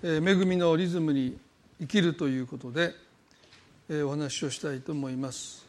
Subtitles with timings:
[0.00, 1.36] 恵みのリズムに
[1.80, 2.94] 生きるということで
[4.04, 5.66] お話をしたいと思います。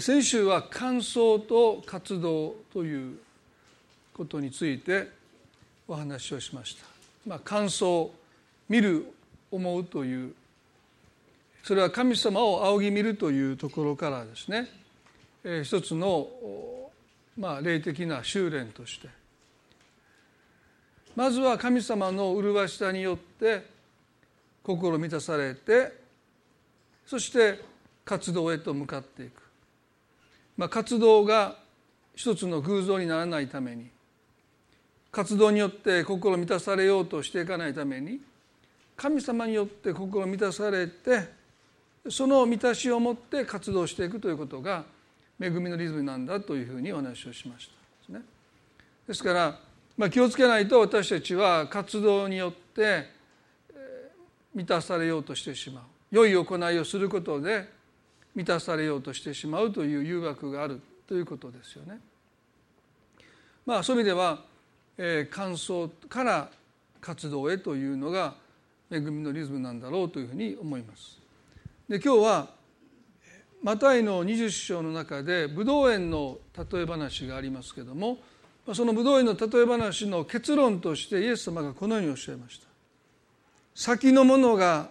[0.00, 3.18] 先週は感想と活動という
[4.12, 5.08] ことについて
[5.86, 6.84] お話をしました、
[7.26, 8.12] まあ、感想
[8.68, 9.06] 見る
[9.50, 10.34] 思うという
[11.62, 14.68] それは神様を仰ぎ見るというところからですね。
[15.62, 16.26] 一つの
[17.38, 19.08] まあ霊的な修練として
[21.20, 23.66] まずは神様の麗しさによって
[24.62, 25.92] 心満たされて
[27.04, 27.60] そして
[28.06, 29.42] 活動へと向かっていく、
[30.56, 31.58] まあ、活動が
[32.14, 33.90] 一つの偶像にならないために
[35.12, 38.18] 活動によって心満たされようとしていかないために
[38.96, 41.28] 神様によって心満たされて
[42.08, 44.84] その満たしを持って活動していくということが
[45.38, 48.22] 恵みのリズムなんだというふうにお話をしましたですね。
[49.06, 53.10] ですからまあ、気をつけないと私たちは活動によって
[54.54, 57.68] 満たされようとしてしまう良い行いをすることで
[58.34, 62.00] 満たされようとしてしまうという誘惑があるということですよね。
[63.66, 64.42] まあ、そういう意味では、
[64.96, 66.50] えー、感想から
[67.00, 68.34] 活動へというのが
[68.90, 71.18] 恵みのリズムなんだろうというふうに思います。
[71.88, 72.48] で今日は
[73.62, 78.18] マタイの20章の中でブドウ園の例え話がありますけども
[78.74, 82.66] そのブドウ園の例え話の結論としてイエス様がこのようにおっしゃいました。
[83.74, 84.90] 先のものが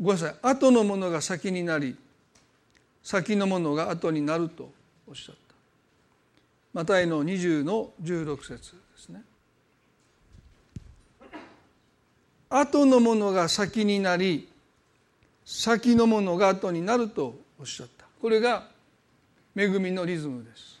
[0.00, 1.96] ごめんなさい後のものが先になり
[3.02, 4.70] 先のものが後になると
[5.06, 5.40] おっしゃった。
[6.72, 9.22] マタイの20の16節ですね。
[12.48, 14.48] 後のものが先になり
[15.44, 18.04] 先のものが後になるとおっしゃった。
[18.20, 18.68] これが
[19.56, 20.73] 恵みのリズムです。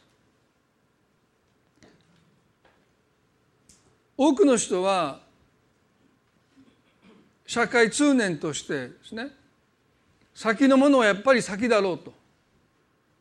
[4.16, 5.20] 多くの人は
[7.46, 9.28] 社会通念としてですね
[10.34, 12.12] 先のものはやっぱり先だろうと。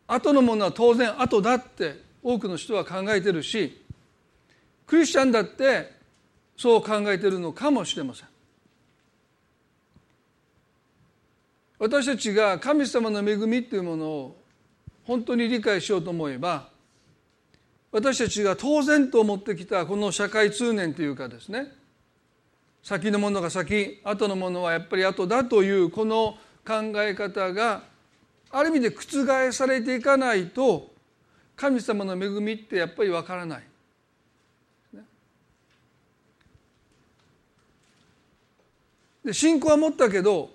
[0.07, 3.81] 後のものは当然後だって多くの人は考えてるし
[4.85, 5.93] クリスチャンだって
[6.57, 8.27] そう考えてるのかもしれません。
[11.79, 14.37] 私たちが神様の恵みというものを
[15.03, 16.69] 本当に理解しようと思えば
[17.93, 21.71] 私たちが当然と思ってきたこの社会通念というかですね
[22.81, 27.83] 先のものが先後のものはやっぱり後だというこの考え方が
[28.49, 30.91] ある意味で覆されていかないと
[31.55, 33.63] 神様の恵みってやっぱりわからない。
[39.23, 40.49] で信仰は持ったけど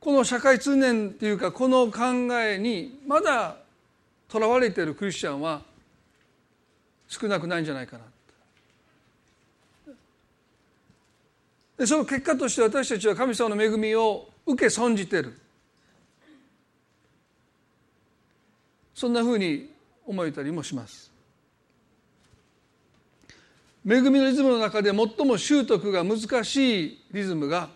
[0.00, 2.00] この社会通念っていうかこの考
[2.40, 3.61] えにまだ
[4.32, 5.60] とらわれているクリスチャンは
[7.06, 8.04] 少なくないんじゃないかな
[11.76, 15.38] でその結果として私たちは神様の恵みを受け損じてる。
[18.94, 19.68] そんなふうに
[20.06, 21.10] 思えたりもします。
[23.86, 27.68] 恵みのリズムの中で最も習得が難しいリズムが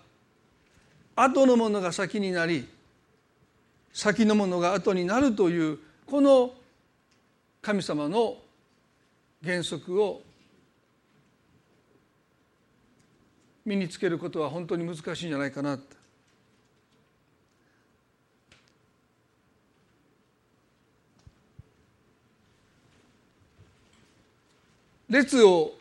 [1.16, 2.66] 後のものが先になり
[3.92, 6.54] 先のものが後になるというこの
[7.60, 8.36] 神様の
[9.44, 10.22] 原則を
[13.64, 15.78] 身につけることは本当に難しいんじゃないかな
[25.08, 25.74] 列を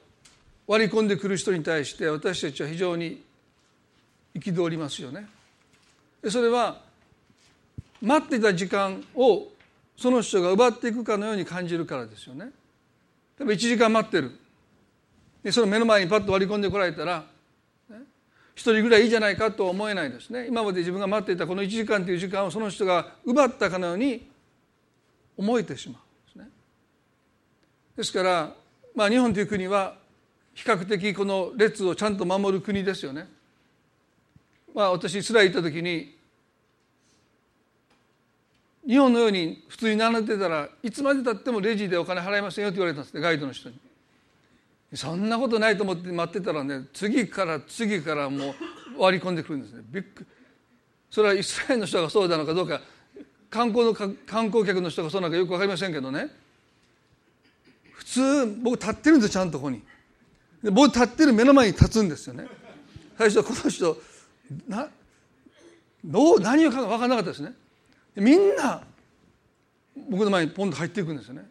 [0.65, 3.21] 割り込んでくる人に対して私たちは非常に
[4.35, 5.27] 憤りますよね。
[6.29, 6.81] それは
[8.01, 9.47] 待ってた時間を
[9.97, 12.51] その人が奪っていくかのように感じるからですよね。
[13.39, 14.31] 例えば1時間待ってる
[15.43, 17.25] でその目の前にパッと割り込んでこられたら
[18.55, 24.27] 一人ぐらいいいじゃないかとは思えないですね今まで自分が待っていたこの1時間という時間をその人が奪ったかのように
[25.37, 26.49] 思えてしまうんですね。
[27.97, 28.53] ですから
[28.95, 29.95] まあ日本という国は
[30.53, 33.27] 比較的この列をちゃんと守る国ですよね。
[34.73, 36.14] まあ私イスラエル行った時に
[38.87, 43.79] 日本のように普通に並んでたらいつまでたってもレジでお金払いませんよって言われたんですねガイドの人に。
[44.93, 48.51] そんなことないと思って待ってたらね次から次からも
[48.97, 49.81] う割り込んでくるんですね。
[49.89, 50.25] びっく
[51.09, 52.81] それはイスラエルの人がそうなのかどうか
[53.49, 54.15] 観光の観
[54.45, 56.29] 光客の人がそうなのかよく分かりませんけどね。
[57.93, 59.81] 普通僕立ってるんですちゃんとここに。
[60.63, 62.45] で僕立ってる目の前に立つんですよね。
[63.17, 63.97] 最初この人
[64.67, 64.89] な
[66.03, 67.53] どう何を考え分からなかったですね。
[68.15, 68.81] みんな
[70.09, 71.45] 僕の前にポンと入っていくんですよね。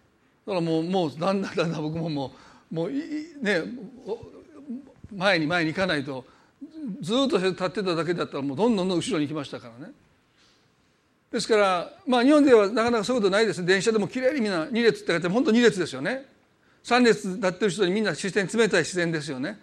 [0.47, 2.33] だからもうもうだんだんだんだん僕もも
[2.71, 3.63] もうね
[5.15, 6.25] 前に前に行かないと
[7.01, 9.93] ずっと立ってただけだったらもうどんどんどん後ろに行きましたからね。
[11.31, 13.67] ですからまあ日本ではなかなかそういうことないですね。
[13.67, 16.27] 電車でもきれいにみんな2列って書いて本当2列ですよね。
[16.85, 19.59] 3列立ってる人にみんな視線冷たい視線ですよね。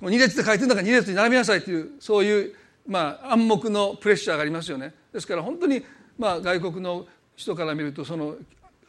[0.00, 2.54] 2列って書いてるんだから2列に並びなさいっていうそういう
[2.86, 4.94] まあ暗黙のプレッシャーがありますよね。
[5.12, 5.82] ですから本当に
[6.18, 7.06] まあ外国の
[7.36, 8.36] 人から見るとその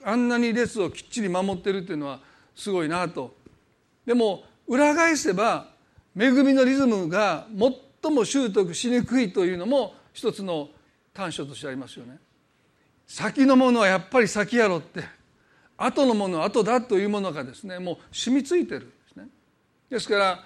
[0.03, 2.19] あんなに列をきっちり守ってるっていうのは
[2.55, 3.35] すごいなと
[4.05, 5.67] でも裏返せば
[6.17, 7.47] 恵みのリズムが
[8.01, 10.69] 最も習得しにくいというのも一つの
[11.13, 12.17] 短所としてありますよね。
[13.07, 15.03] 先のものはやっぱり先やろって
[15.77, 19.27] 後のものは後だというものがですねもう染みついてるんですね。
[19.89, 20.43] ですから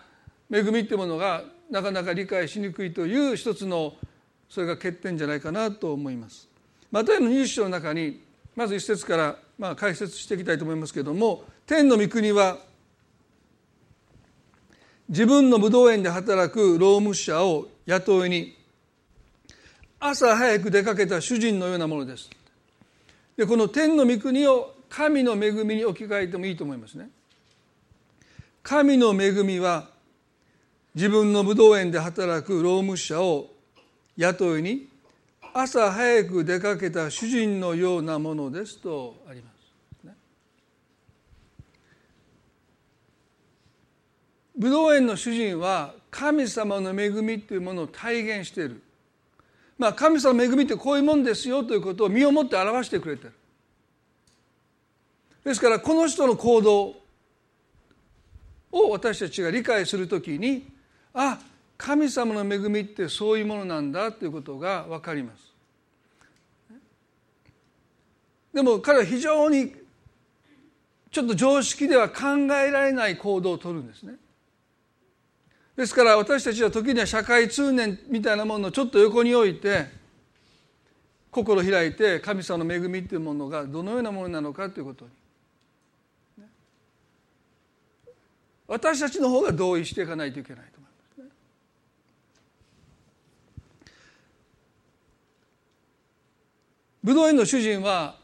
[0.51, 3.95] 恵みっていうものがなかなか理解しにくいという一つの
[4.49, 6.46] それが欠点じゃないかなと思います。
[6.91, 8.21] マタイの20章の中に
[8.55, 12.57] まず一節からまあ解説していきたいと思いますけれども天の御国は
[15.09, 18.57] 自分の武道園で働く労務者を雇いに
[19.99, 22.29] 朝早く出かけた主人のようなものです。
[23.35, 27.09] でこの天の御国を神の恵みに置き換えてもいいと思いますね。
[28.63, 29.89] 神の恵みは
[30.93, 33.49] 自分の武道園で働く労務者を
[34.17, 34.89] 雇いに
[35.59, 39.57] 朝早く出かけた主人のようなものですとあります。
[44.55, 48.81] 武道園の主人は神様の恵みというものを体現している、
[49.77, 53.33] まあ、神様の恵みってこういうもんですよということを身をもって表してくれてる。
[55.43, 56.95] ですからこの人の行動
[58.71, 60.67] を私たちが理解するときに
[61.13, 61.39] あ
[61.77, 65.46] 神様の恵みってそういうものなんだということが分かります。
[68.57, 69.71] でも彼は非常に
[71.11, 74.15] ちょっと常識では考えられない行動をとるんですね
[75.75, 79.85] ですから私たちは時には社会通念みたいなものをちょっと横に置いて
[81.29, 85.11] 心開いて神様の恵みというものがどのようなものなのかということに
[88.67, 91.29] 私たちの方が同意していかないといけないと思いますね。
[97.03, 98.16] 武道園の主人は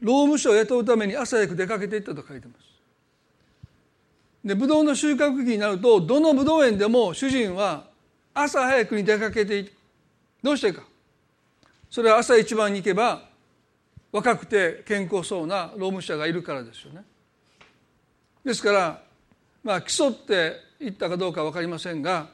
[0.00, 2.76] 労務所を雇うために朝早く出かけていったと書いてます。
[4.46, 7.88] でブドウの収穫期になるとどのブドウ園でも主人は
[8.32, 9.70] 朝早くに出かけてい
[10.40, 10.84] どうしてか
[11.90, 13.28] それは朝一番に行けば
[14.12, 17.02] 若くて健康そうな労務者がいるからですよね
[18.44, 19.02] ですから
[19.64, 22.28] まあ競っていったかどうか分かりませんが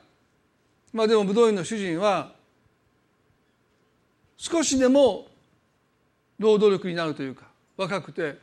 [0.93, 2.33] まあでもブドウ園の主人は
[4.37, 5.29] 少しでも
[6.39, 8.39] 労働力になるというか若くて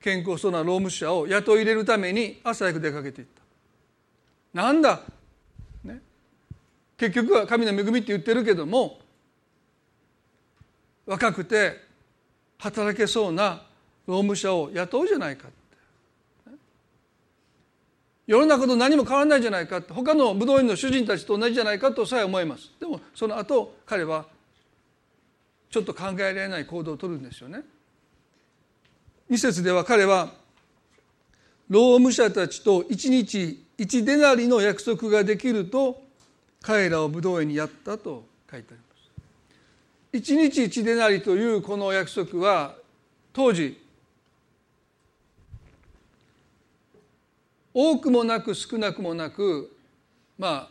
[0.00, 3.26] 健康そうな労務者を雇い入れるために朝早く出かけていっ
[4.54, 4.62] た。
[4.62, 5.02] なんだ、
[5.84, 6.00] ね、
[6.96, 8.98] 結局は神の恵みって言ってるけども
[11.06, 11.80] 若くて
[12.58, 13.62] 働けそうな
[14.06, 15.56] 労務者を雇うじゃないかって。
[18.26, 19.92] 世の中と何も変わらないじゃないかって。
[19.92, 22.70] 他の武道院の主人たちと同じじゃないかとさえ思います。
[22.78, 24.26] でもその後彼は
[25.68, 27.62] ちょっと考えられない行動をとるんですよね。
[29.30, 30.32] 2節では彼は
[31.68, 36.02] 労務者たちと1日1デナリの約束ができると
[36.60, 38.80] 彼らを武道園にやったと書いてあり
[40.18, 40.32] ます。
[40.32, 42.74] 1日1デナリというこの約束は
[43.32, 43.80] 当時
[47.72, 49.74] 多くもなく少なくもなく
[50.36, 50.68] ま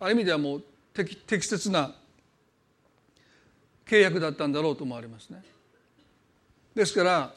[0.00, 1.94] あある意味ではもう適適切な
[3.84, 5.42] 契約だったんだろうと思われますね。
[6.76, 7.34] ですから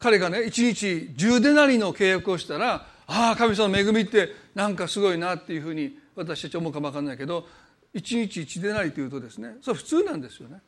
[0.00, 7.46] 彼がね一日10デナリの契約をしたらああ神様の恵みってなんかすごいなっていうふうに私たち思うかも分かんないけど
[7.94, 10.60] 一日1デナリというとですねそれ普通なんですよね。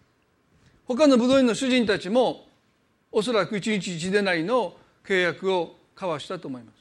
[0.87, 2.47] 他の武道院の主人たちも
[3.11, 4.75] おそらく一日1デナリの
[5.05, 6.73] 契約を交わしたと思いま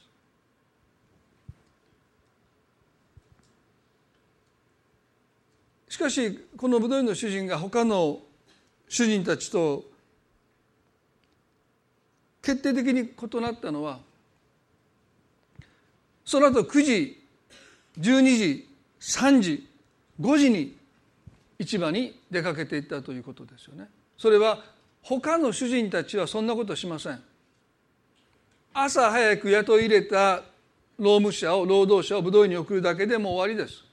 [5.88, 5.94] す。
[5.94, 8.20] しかしこの武道院の主人が他の
[8.92, 9.84] 主人たちと
[12.42, 14.00] 決定的に異なったのは
[16.26, 17.24] その後9時
[17.98, 18.68] 12時
[19.00, 19.68] 3時
[20.20, 20.76] 5時に
[21.58, 23.88] 市場に出かけていったということですよね。
[24.18, 24.62] それは
[25.00, 27.22] 他の主人たちはそんなことしません。
[28.74, 30.42] 朝早く雇い入れた
[30.98, 33.84] 労務者を労働者を武道院に送るだけでも終わりです。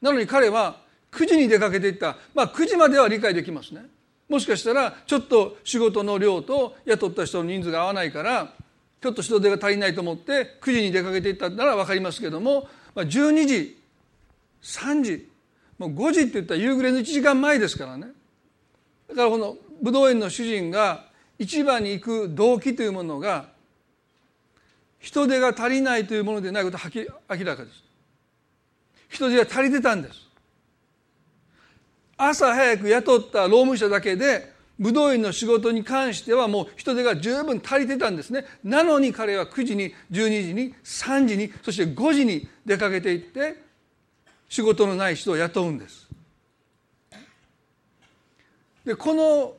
[0.00, 0.85] なのに彼は
[1.16, 2.16] 9時に出かけていった。
[2.34, 3.86] まあ9時までは理解できますね。
[4.28, 8.52] もしかしたらちょっと仕事の量と雇った人の人数が合わないから
[9.00, 13.80] ちょっと人手が足りないと思って9時に出かけていったなら分かりますけどもまあ12時
[14.62, 15.30] 3時
[15.78, 18.08] もう5時って言ったら夕暮れの1時間前ですからね。
[19.08, 21.04] だからこの武道園の主人が
[21.38, 23.48] 市場に行く動機というものが
[24.98, 27.84] 人手が足りないというものでないことは明らかです。
[29.08, 30.25] 人手が足りてたんです。
[32.16, 38.44] 朝早く雇った労務者だけで武道院の仕事に関してはもう人手が十分足りてたんですね。
[38.62, 43.62] なのに彼は9時に12時に3時にそして5時に出かけていって
[44.48, 46.08] 仕事のない人を雇うんです。
[48.84, 49.54] でこの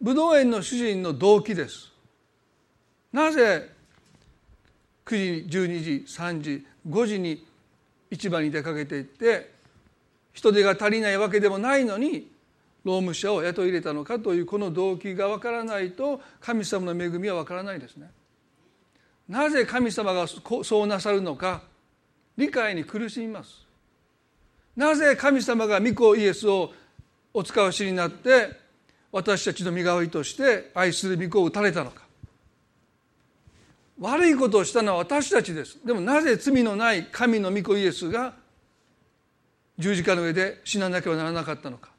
[0.00, 1.90] 武道園の主人の動機です。
[3.12, 3.70] なぜ
[5.06, 7.44] 9時12時3時5時に
[8.10, 9.57] 市場に出かけていって
[10.38, 12.30] 人手が足りないわけでもないのに
[12.84, 18.08] 労務者を雇い入れたのかというこの動機がわからないと神様の恵みはわからないですね。
[19.28, 21.62] なぜ神様がそうなさるのか
[22.36, 23.66] 理解に苦しみます。
[24.76, 26.72] なぜ神様が御子イエスを
[27.34, 28.52] お使わしになって
[29.10, 32.04] 私たちの身代わりとして愛する御子を打たれたのか
[33.98, 38.34] 悪いことをしたのは私たちですでもなぜ罪のない神の御子イエスが
[39.78, 41.90] 十字架の上で死ななければならなかったのか。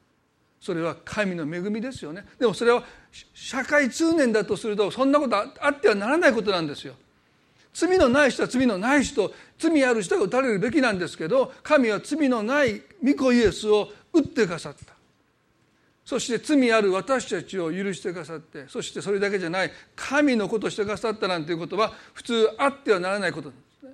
[0.60, 2.26] それは神の恵みですよね。
[2.38, 2.84] でもそれは
[3.32, 6.94] 社会通念だとするとそんなことあってはならないことなんですよ。
[7.72, 14.92] 罪のない人は罪のない人罪ある人が打たれるべきなんですけど神は罪のない御子イエスを打ってくださった。
[16.04, 23.92] そして罪ある私たちを許してくださってそしてそれだけじゃない神のことしてくださったなんていうことは普通あってはならないことなんですね。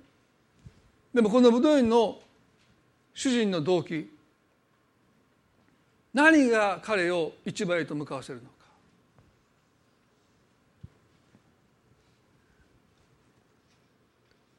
[1.15, 2.19] でもこの武道院の
[3.17, 4.11] 主人の動機
[6.13, 8.55] 何が彼を市場へと向かわせるのか。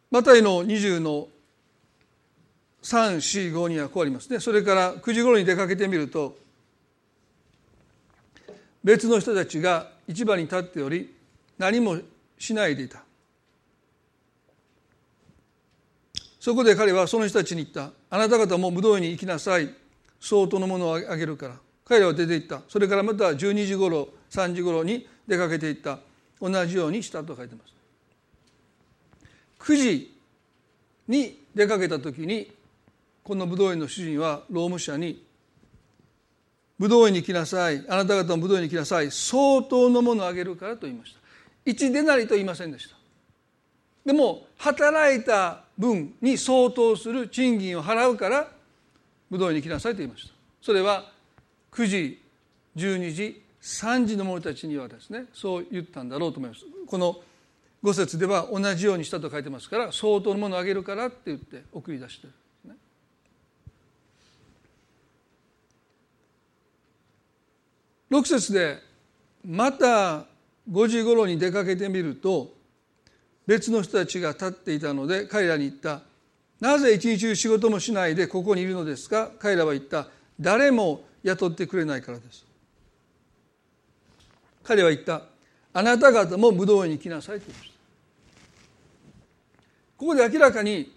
[0.09, 1.27] マタイの20の
[2.81, 4.39] 345にはこうありますね。
[4.39, 6.35] それから9時頃に出かけてみると
[8.83, 11.15] 別の人たちが市場に立っており
[11.59, 11.99] 何も
[12.39, 13.06] しないでいた。
[16.47, 17.91] そこで彼はその人たちに言った。
[18.09, 19.69] あなた方も武道に行きなさい。
[20.17, 21.55] 相当のものをあげるから。
[21.83, 22.61] 彼らは出て行った。
[22.69, 25.99] それからまた12時頃3時頃に出かけていった。
[26.39, 27.73] 同じようにしたと書いてます。
[29.59, 30.17] 9時
[31.09, 32.49] に出かけた時に
[33.25, 35.21] この武道園の主人は労務者に
[36.79, 37.83] 「武道園に来なさい。
[37.89, 39.11] あなた方も武道園に来なさい。
[39.11, 41.19] 相当のものをあげるから」と言いました。
[41.65, 42.95] 一デナリと言いませんでした。
[44.05, 48.51] でも働いた分に相当する賃金を払うから
[49.29, 50.33] 武道に来なさいと言いました。
[50.61, 51.11] それは
[51.71, 52.21] 9時
[52.75, 56.65] 12時3時の者たちにはですねそう言ったんだろうと思います。
[56.87, 57.21] この
[57.83, 62.33] 五節では同じようにしたと書いてますから相当のものをあげるからって言って送り出してる
[62.71, 62.75] ね。
[68.09, 68.79] 6節で
[69.45, 70.25] また
[70.69, 72.56] 5時頃に出かけてみると
[73.47, 76.01] 別の人たちが立っていたので彼らに言った
[76.59, 79.31] なぜ一日中仕事もしないでここにいるのですか？
[79.39, 80.07] 彼らは言った
[80.39, 82.45] 誰も雇ってくれないからです。
[84.63, 85.21] 彼は言った
[85.73, 87.77] あなた方も武道園に来なさいと言いました。
[89.97, 90.91] ここで明らかに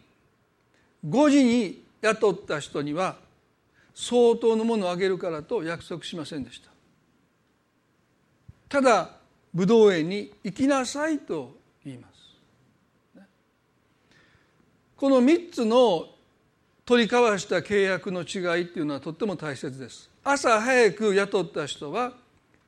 [1.07, 3.17] 5時に雇った人には
[3.95, 6.71] 相当のものをあげるからと約束しませんでした。
[8.69, 9.11] ただ
[9.53, 12.11] 武道園に行きなさいと言います
[15.01, 16.11] この3つの
[16.85, 20.11] 取り交わした契約の違いっていうのはとっても大切です。
[20.23, 22.13] 朝早く雇った人は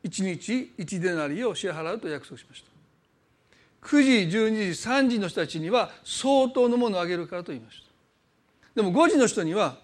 [0.02, 3.86] 1日1デナリを支払うと約束しました。
[3.86, 8.80] 9時12時3時の人たちには相当のものをあげるからと言いました。
[8.80, 9.76] でも5時の人には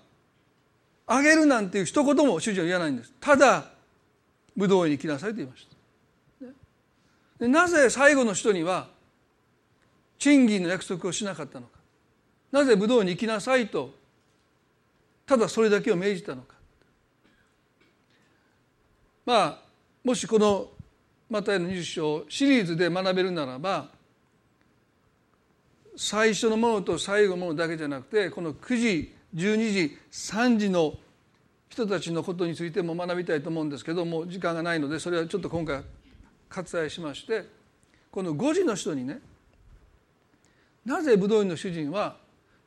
[1.06, 3.12] あげるなんていう一言も主人は言わないんです。
[3.20, 3.66] ただ
[4.56, 5.68] 武道園に来なさいと言いまし
[7.40, 7.46] た。
[7.46, 8.88] なぜ最後の人には
[10.18, 11.77] 賃金の約束をしなかったのか。
[12.50, 13.92] なぜ武道に行きなさいと
[15.26, 16.54] ただそれだけを命じたのか。
[19.26, 19.58] まあ
[20.02, 20.70] もしこの
[21.28, 23.90] マタイの20章シリーズで学べるならば
[25.96, 30.94] 最初のものと最後のものだけじゃなくてこの9時12時3時の
[31.68, 35.82] 人たちのことについても学びたいと思うんですけども時間がないのでそれはちょっと今回
[36.48, 37.44] 割愛しまして
[38.10, 39.20] この5時の人にね
[40.86, 42.16] なぜ武道院の主人は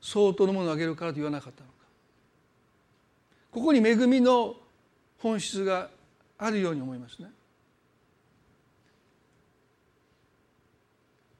[0.01, 1.75] 相当のものをあげるからと言わなかったのか。
[3.51, 4.55] ここに恵みの
[5.19, 5.89] 本質が
[6.37, 7.29] あるように思いますね。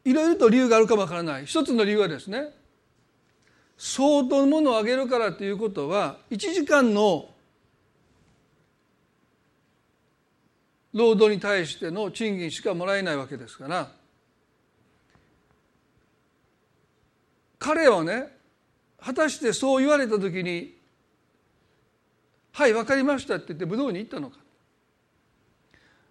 [0.04, 1.46] いろいろと理由があるかもわからない。
[1.46, 2.54] 一つの理由はですね
[3.78, 7.30] 相当のものをあげるからということは1時間の
[10.94, 13.92] 労働に対しての賃金しかもらえないわけですから
[17.58, 18.41] 彼はね
[19.04, 20.76] 果たしてそう言われた時に
[22.54, 24.38] 「はい分かりました」って言って武道に行ったのか。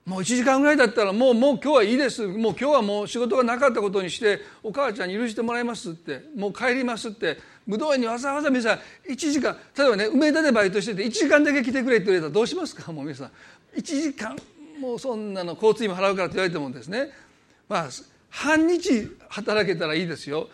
[0.07, 2.27] もう1時間ぐらいだったらもうもう今日はいいです。
[2.27, 8.79] もう今日はもう仕事がなかったことにしてお母ちゃんに許してもらいますってもう帰りますって武道園にわざわざ皆さん
[9.09, 12.91] 1時間例えばね梅田でバイトしてて1時間だけ来てくれって言われたらどうしますか？
[12.91, 13.31] もう皆さん。
[13.77, 14.37] 1時間
[14.81, 17.13] もうそんなの交通費も払うからって言われてもですね。
[17.69, 17.89] まあ
[18.31, 20.49] 半日働けたらいいですよ。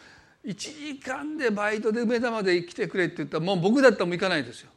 [0.47, 4.71] 1時間でバイトで梅田まで来てくれって言ったらもう僕だったらもう行かないですよ。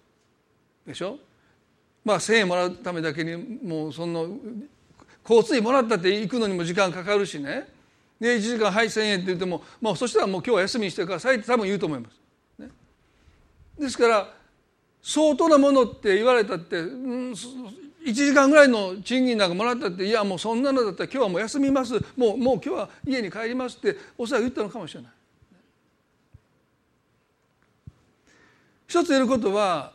[0.88, 1.20] でしょ？
[2.04, 4.22] まあ1,000円もらうためだけにもうそんな
[5.24, 7.68] 交通費もらったって行くのにも時間かかるしね。
[8.20, 12.20] で1時間はい1,000円って言っても、まあ、そしたらもう今日は休みにしてくださいって多分言うと思います。
[12.58, 12.70] ね、
[13.78, 14.34] ですから
[15.02, 21.94] 相当なものって言われたって、うん、1時間ぐらいの賃金なんかもらったっていやもうそんなのだったら今日はもう休みます。
[22.18, 25.12] もうもう今日は家に帰りますっておそらく言ったのかもしれない。
[28.90, 29.92] 一つ言えることは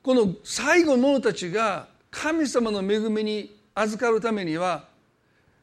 [0.00, 4.84] この最後の者たちが神様の恵みに預かるためには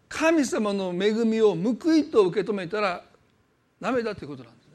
[0.09, 3.01] 神様の恵みを報いと受け止めたら
[3.79, 4.73] ダメだということなんですね。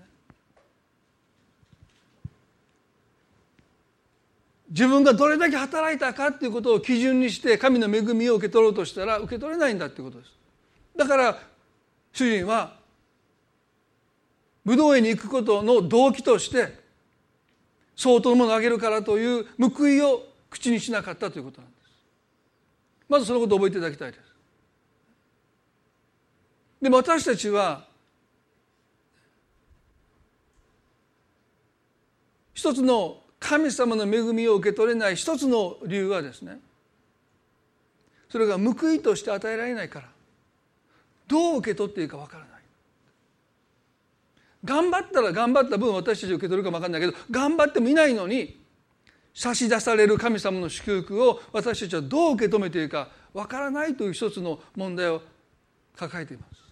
[4.70, 10.32] 自分がどれだけ働いたかっていうことを基準にして神の恵みを受け取ろうとしたら受け取れないんだっていうことです。
[10.96, 11.38] だから
[12.14, 12.76] 主人は
[14.64, 16.80] 武道園に行くことの動機として
[18.02, 21.82] 相当のものをあげるからという報いを口にしなかったということなんです。
[23.08, 24.24] まずそのことを覚えていただきたいです。
[26.80, 27.86] でも私たちは
[32.52, 36.58] 一つの神様の恵みを受け取れない一つの理由はですね
[38.28, 40.08] それが報いとして与えられないから
[41.28, 42.51] どう受け取っていいかわからない
[44.64, 48.60] 頑張ったら頑張った分私たち受け取るかも分かんないけど頑張ってもいないのに
[49.34, 55.22] 差し出される神様の祝福を私たちはどう受け止めていいか分からないという一つの問題を
[55.96, 56.62] 抱えています。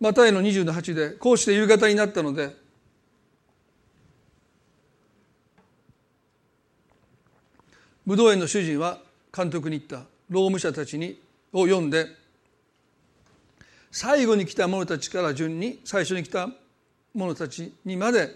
[0.00, 2.54] マタイの20の8でこうして夕方になったので
[8.08, 9.02] 武道園の主人は
[9.36, 11.20] 監督に言った労務者たちに
[11.52, 12.06] を読んで
[13.90, 16.48] 最後に来た者たちから順に最初に来た
[17.12, 18.34] 者たちにまで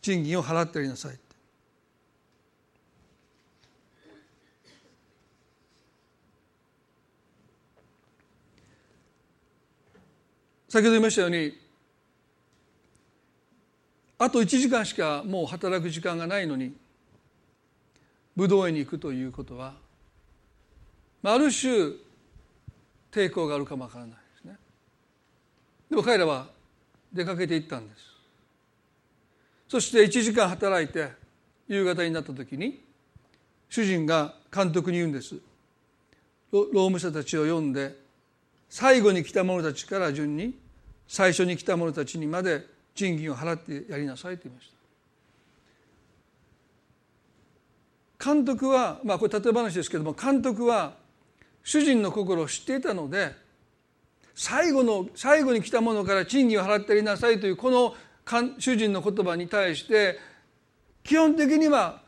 [0.00, 1.18] 賃金を払ってやりなさい
[10.68, 11.56] 先ほど言いましたように
[14.18, 16.81] あと1時間しかもう働く時間がないのに
[18.36, 19.74] 武道園に行くということは
[21.22, 21.92] ある種
[23.10, 24.56] 抵抗があるかもわからないですね。
[25.90, 26.48] でも彼らは
[27.12, 28.02] 出かけていったんです。
[29.68, 31.10] そして1時間働いて
[31.68, 32.82] 夕方になった時に
[33.68, 35.36] 主人が監督に言うんです。
[36.50, 37.96] 労務者たちを呼んで
[38.68, 40.54] 最後に来た者たちから順に
[41.06, 44.72] 最初に来た者たちにまで賃金を払ってやりなさいと言いました
[48.22, 50.94] 監督はまあこれ例え話ですけども監督は
[51.64, 53.32] 主人の心を知っていたので
[54.34, 57.94] 最後の最後に来たものから賃金を払ってやりなさいというこの
[58.58, 60.18] 主人の言葉に対して
[61.02, 62.00] 基本的には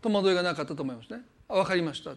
[0.00, 1.20] 戸惑いがなかったと思いますね。
[1.46, 2.12] 分かりました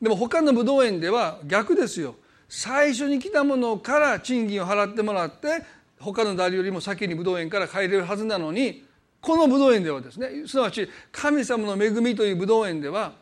[0.00, 2.14] でも他の武道園では逆ですよ。
[2.48, 5.62] 最初に来たものから賃金を払ってもらって
[6.00, 8.84] 他の誰よりも先に武道園から帰れるはずなのに
[9.20, 13.12] この武道園ではですねすなわち神様の恵みという武道園では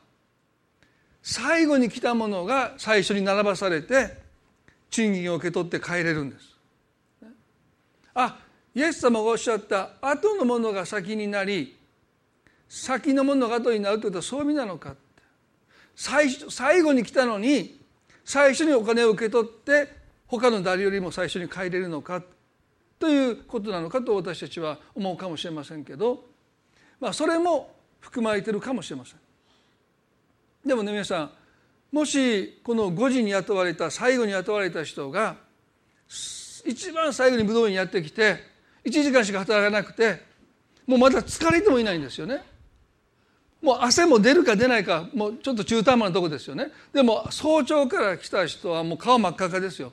[1.22, 4.16] 最後に来たものが最初に並ばされて
[4.90, 6.56] 賃金を受け取って帰れるんです。
[8.14, 8.38] あ
[8.74, 11.76] イエス様がおっしゃった後のものが先になり
[12.68, 14.94] 先のものが後になるということはそういう意味なのか
[15.94, 17.80] 最初最後に来たのに
[18.24, 19.88] 最初にお金を受け取って
[20.26, 22.22] 他の誰よりも最初に帰れるのか
[22.98, 26.24] ということなのかと私たちは思うかもしれませんけど、
[27.00, 29.18] まあ、それも含まれているかもしれません。
[30.66, 31.30] でもね皆さん
[31.92, 35.36] もしこの5時に雇われた最後に雇われた人が
[36.66, 38.36] 一番最後に武道院にやってきて
[38.84, 40.20] 1時間しか働かなくて
[40.86, 42.42] もうまだ疲れてもいないんですよね。
[43.62, 49.92] もう汗も出るか出ないかもうちょっと中途半端なとこですよねでも早朝から来た人はもう顔真っ赤かですよ、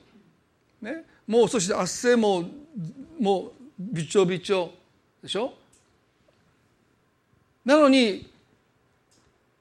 [0.80, 2.44] ね、もうそして汗も
[3.18, 4.70] もうびちょびちょ
[5.22, 5.52] でしょ？
[7.64, 8.30] なのに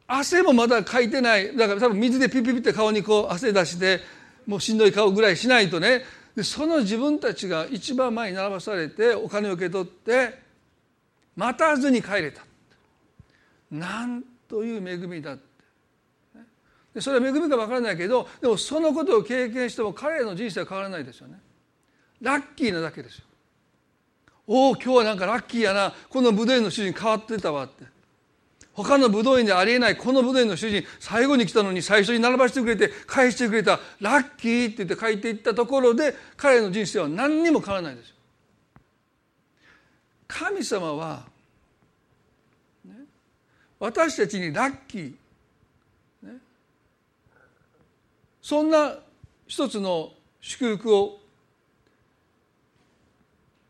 [0.08, 1.58] 汗もまだかいてない。
[1.58, 4.02] だから多分水でピピピって顔にこう汗出して
[4.46, 6.04] もうしんどい顔ぐらいしないとね。
[6.36, 10.38] でその自分たちが一番前に並ばされてお金を受け取って
[11.36, 12.44] 待たずに帰れた。
[13.72, 17.02] なんという恵みだって。
[17.02, 21.40] それは恵みか分からないけどでもそのことを経験しても彼の人生は変わらないですよね。
[22.22, 23.26] ラッキーなだけですよ。
[24.48, 25.94] おお今日はなんかラッキーやな。
[26.10, 27.86] この武道院の主人変わってたわって。
[28.76, 38.16] 他の武道院でありえないこの武道院の主人最後に来たのに最初に並ばしてくれて返してくれたラッキーって言って書いていったところで彼の人生は何にも変わらないですよ。
[40.28, 41.24] 神様は、
[42.84, 42.96] ね、
[43.80, 45.14] 私たちにラッキー、
[48.42, 48.98] そんな
[49.48, 51.20] 一つの祝福を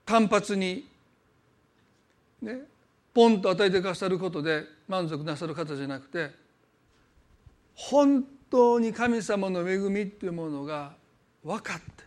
[0.05, 0.87] 単発に
[2.41, 2.59] ね
[3.13, 6.31] ポンと与えてくださることで満足なさる方じゃなくて
[7.73, 10.93] 本当に神様の恵みっていうものが
[11.43, 12.03] 分かって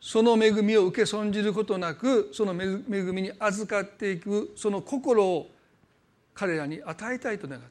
[0.00, 5.50] その恵みを受け損じることなくその恵みに預かっていくその心を
[6.34, 7.68] 彼らに与えたいと願った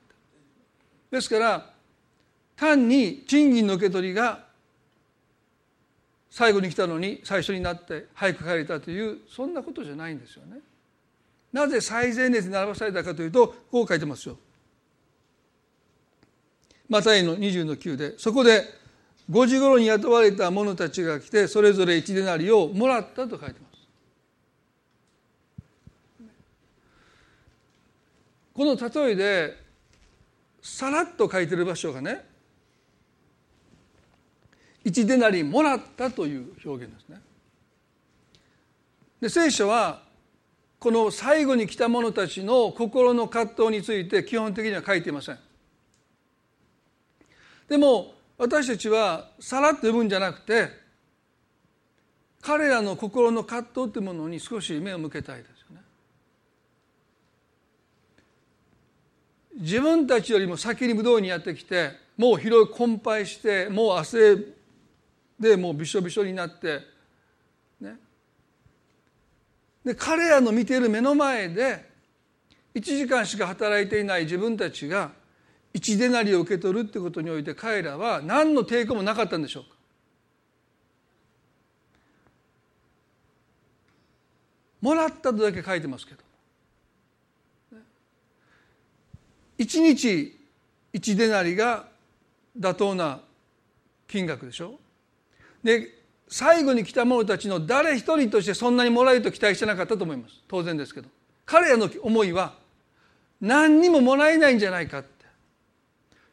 [1.12, 1.70] ですから
[2.56, 4.46] 単に賃金の受け取りが
[6.32, 10.60] 最後に来たのに最初になって早く帰れたというそんなことじゃないんですよね。
[11.52, 14.38] なぜ最前列に並ばされたかというとこう書いてますよ。
[16.88, 18.64] マタイの20の9でそこで
[19.30, 23.88] 5時頃に雇われた者たちが来てそれぞれ1デナリをもらったと書いてます。
[28.54, 29.58] この例えで
[30.62, 32.31] さらっと書いてる場所がね
[34.86, 37.22] 1デナリもらったという表現ですね。
[39.22, 40.02] で聖書は
[40.80, 45.38] この最後に来た者たちの心の葛藤について基本的には書いていません
[47.70, 50.70] でも私たちはさらっと読むんじゃなくて
[52.42, 55.82] 彼らの心の葛藤というものに少し目を向けたいですよね
[59.60, 64.61] 自分たちよりも先に武道にやってきてもう疲労困憊してもう汗
[65.42, 66.82] でもうびしょびしょになって
[67.80, 67.96] ね。
[69.84, 71.90] で彼らの見ている目の前で
[72.76, 75.12] 1時間しか働いていない自分たちが
[75.74, 79.70] 一デナリを受け取るってことにおいて彼らは何の抵抗もなかったんでしょうか。
[84.82, 86.22] もらったとだけ書いてますけど。
[89.58, 90.40] 1日
[90.94, 91.88] 1デナリが
[92.60, 93.22] 妥当な
[94.08, 94.81] 金額でしょ。
[95.64, 100.36] で最後に来た者たちの誰一人としてそんなにもらえると期待してなかったと思います。
[100.48, 101.10] 当然ですけど。
[101.46, 102.54] 彼らの思いは
[103.42, 105.26] 何にももらえないんじゃないかって。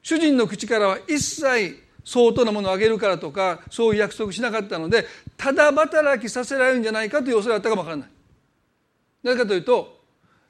[0.02, 5.04] 主人の口からは一切相当なものをあげるからとかそういう約束しなかったので
[5.36, 8.08] ただ働きさせられるんじゃないかという恐れがあったかもわからない。
[9.22, 9.98] なぜかというと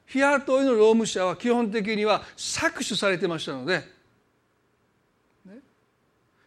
[0.05, 3.83] 日雇いの労務者は基本的には搾取されてましたので、
[5.45, 5.57] ね、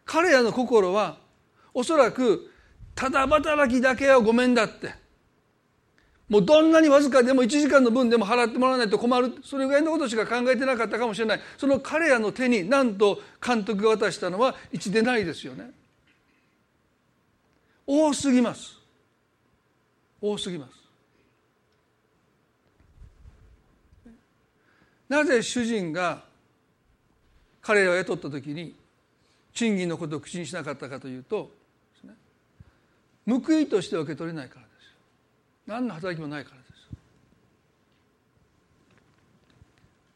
[0.04, 1.18] 彼らの心は
[1.74, 2.50] おそらく
[2.94, 4.94] ただ働きだけはごめんだって。
[6.28, 9.34] もうどんなにわずかでも1時間の分でも払ってもらわないと困る。
[9.42, 11.40] それぐらいのことしか考えてなかったかもしれない。
[11.58, 15.70] その彼らの手になんと監督が渡したのは1でないですよね。
[17.86, 18.78] 多すぎます。
[20.22, 20.72] 多すぎます。
[25.08, 26.22] なぜ主人が
[27.60, 28.74] 彼らを雇った時に
[29.52, 31.50] 賃金のことを口にしなかったかというと
[33.26, 34.72] 報いとして受け取れないからです。
[35.66, 36.62] 何の働きもないからで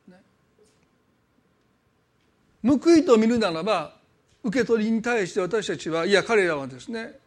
[0.08, 0.20] す、ね、
[2.64, 3.94] 報いと見るならば
[4.42, 7.18] 受け取りに対して私たちはいや彼らはですね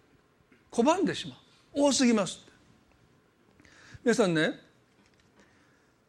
[0.72, 1.38] 拒んでしまう。
[1.72, 2.40] 多すぎます
[4.04, 4.54] 皆さんね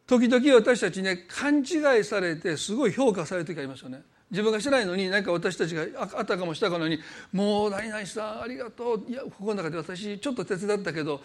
[0.07, 4.01] 時々私たちね勘違いされてすごい評価される時ありますよね。
[4.31, 7.01] 自分がしてないのに何か私たちがあったかもしたかのように
[7.33, 11.21] 「もう何々さんありがとう」いやここの中で私ちょっと手伝ったけど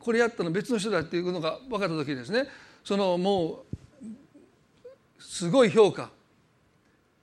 [0.00, 2.48] これやったの別の人だっていうのが分かった時ですね
[2.84, 6.10] そのもうすごい評価。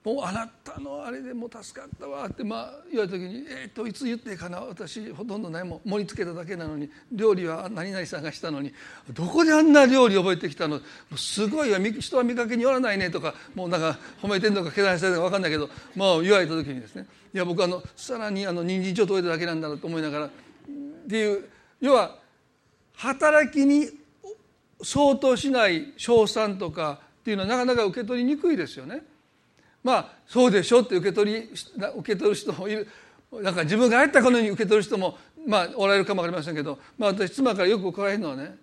[0.05, 2.27] もうあなたのあれでもう助かったわ。
[2.27, 4.59] ってまあ言われた時に「えっ、といつ言っていいかな。
[4.61, 8.71] 私ほとんどないもん盛り付けただけなのに料理は何々さんがしたのに
[9.11, 10.79] どこであんな料理覚えてきたの？
[11.17, 17.07] すごいわ人は見かけによらないね」とかもうなんか褒めてんのかけなしてるのか分かんないけどまあ言われた時にですね。
[17.33, 20.29] いや僕あのさらにあの人参ちょっと置いただけなんだなと思いながらっ
[21.09, 21.49] ていう
[21.81, 22.15] 要は
[22.93, 23.89] 働きに
[24.83, 29.01] 相当しない賞賛とかっていうのはなかなか受け取りにくいですよね。
[29.85, 32.87] まあそうでしょって受け取り受け取る人もいる
[33.31, 38.57] なんか自分が入ったこのように受け取る人もまあおられるかも分かりませんけど、まあ、私妻からよく怒られるのはね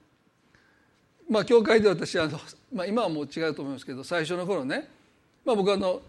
[1.30, 2.40] まあ教会で私あの、
[2.74, 4.88] まあ、今はもう違うと思いますけど最初の頃ね、
[5.44, 6.02] まあ、僕あの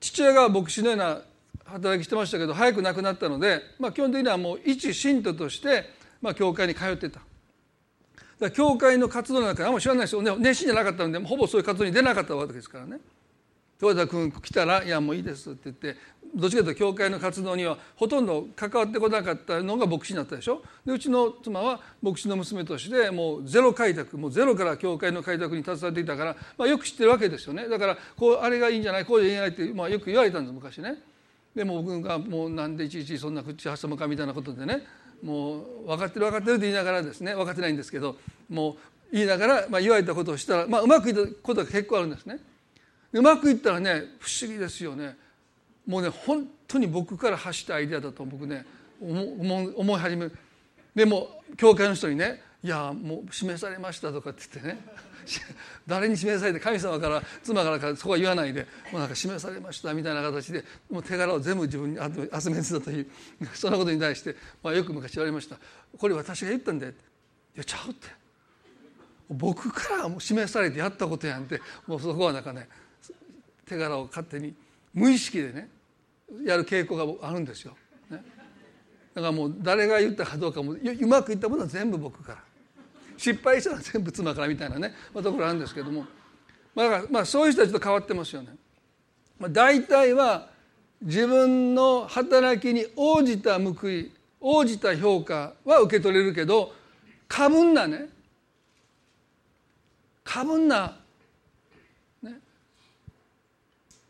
[0.00, 1.20] 父親が牧師のような
[1.66, 7.20] 働きしてましたけど早く亡くなったので、まあ、基本的にはもう一信徒として、まあ、教会に通ってた。
[7.20, 7.24] だか
[8.40, 12.98] ら教会の活動なんかあんま知らないですよね熱心じゃなかったのでほぼそういう活動に出なかったわけですからね。
[13.80, 15.96] 豊田君来たら「いやもういいです」って言って
[16.34, 20.62] どっちかというと教会の活動にはほとんど関わってこなかったのが牧師になったでしょ？
[20.84, 27.68] でうちの妻は牧師の娘としてもうゼロ開拓もうゼロから教会の開拓に携わっていたから、まあ、よく知ってるわけですよね。
[27.68, 29.04] だからこうあれがいいんじゃない？
[29.04, 29.48] こうじゃいけない？
[29.48, 31.02] って、まあ、よく言われたんです昔ね。
[31.54, 34.84] でも僕がもうなんでいちいちそんな口挟むかみたいなことでね
[35.22, 38.16] もう分かってる分かってるって言いながらですね分かってないんですけど
[38.50, 38.76] もう
[39.12, 42.38] 言いながら、まあ、言われたことをしたら、まあ、うまくいったことが結構あるんですね。
[43.12, 45.16] うまくいったらね不思議ですよね。
[45.86, 48.66] もうね本当に僕から発したアイデアだと僕ね
[49.00, 50.36] 思い始める
[50.94, 54.84] でも教会の人にね「いやもう示されました」とかって言ってね
[55.86, 63.06] 誰に示されて神様から妻からかそこは言わないでもうなんか示されましたみたいな形でもう手柄を全部自分に集めてたという
[63.54, 65.56] そんなことに対して、まあ、よく昔言われました
[65.96, 66.88] 「これ私が言ったんで」
[67.56, 68.08] いやちゃう」って。
[69.30, 71.60] 僕からも示されてやったことやんって。
[71.86, 72.66] もうそこはなんかね
[73.68, 74.54] 手柄を勝手に
[74.94, 75.68] 無意識でね
[76.44, 77.76] やる傾向があるんですよ。
[78.10, 78.22] ね、
[79.14, 82.38] だからもう誰が言ったかどうかもうまくいったものは全部僕から
[83.16, 86.06] 失敗したら全部妻からみたいなね、まあ、ところあるんですけども、
[86.74, 88.54] まあ、だからまあそういう人たちと変わってますよね。
[89.38, 90.48] まあ、大体は
[91.00, 96.72] 自分の働きに応じた報い応じた評価は受け取れるけど
[97.26, 98.08] 過分なね
[100.24, 100.96] 過分な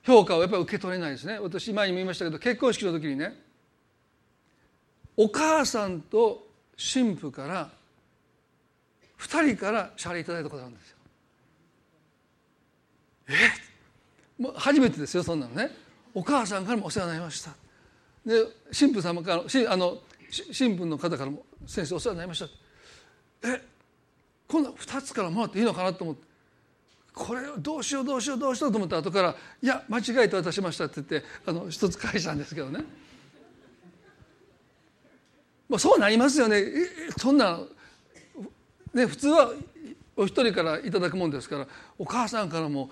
[0.09, 3.39] 評価をやっぱり受け取れないですね私前にも言いましたけど結婚式の時にね
[5.19, 6.47] お母さんと
[6.79, 7.69] 新婦から
[9.19, 10.97] 2人から謝礼いただいたことあるんですよ。
[13.29, 14.43] え？
[14.43, 15.73] もう初めてですよそんなのね。
[16.15, 17.51] お母さんからもお世話になりました。
[18.25, 19.43] で新婦様から
[19.73, 19.99] あの
[20.31, 22.47] 新婦の方からも先生お世話になりました。
[23.49, 23.61] え？
[24.47, 26.28] 今度は2つからもらっていいのかなと思って
[27.15, 32.85] これどうしようどうしようどうしようと思った後から「いや間違えて渡しました」って言ってあの一つ返したんですけどね。
[35.69, 36.65] まあ、そうなりますよね
[37.19, 37.61] そんな、
[38.95, 39.53] ね、普通は
[40.17, 41.67] お一人からいただくもんですから
[41.99, 42.91] お母さんからも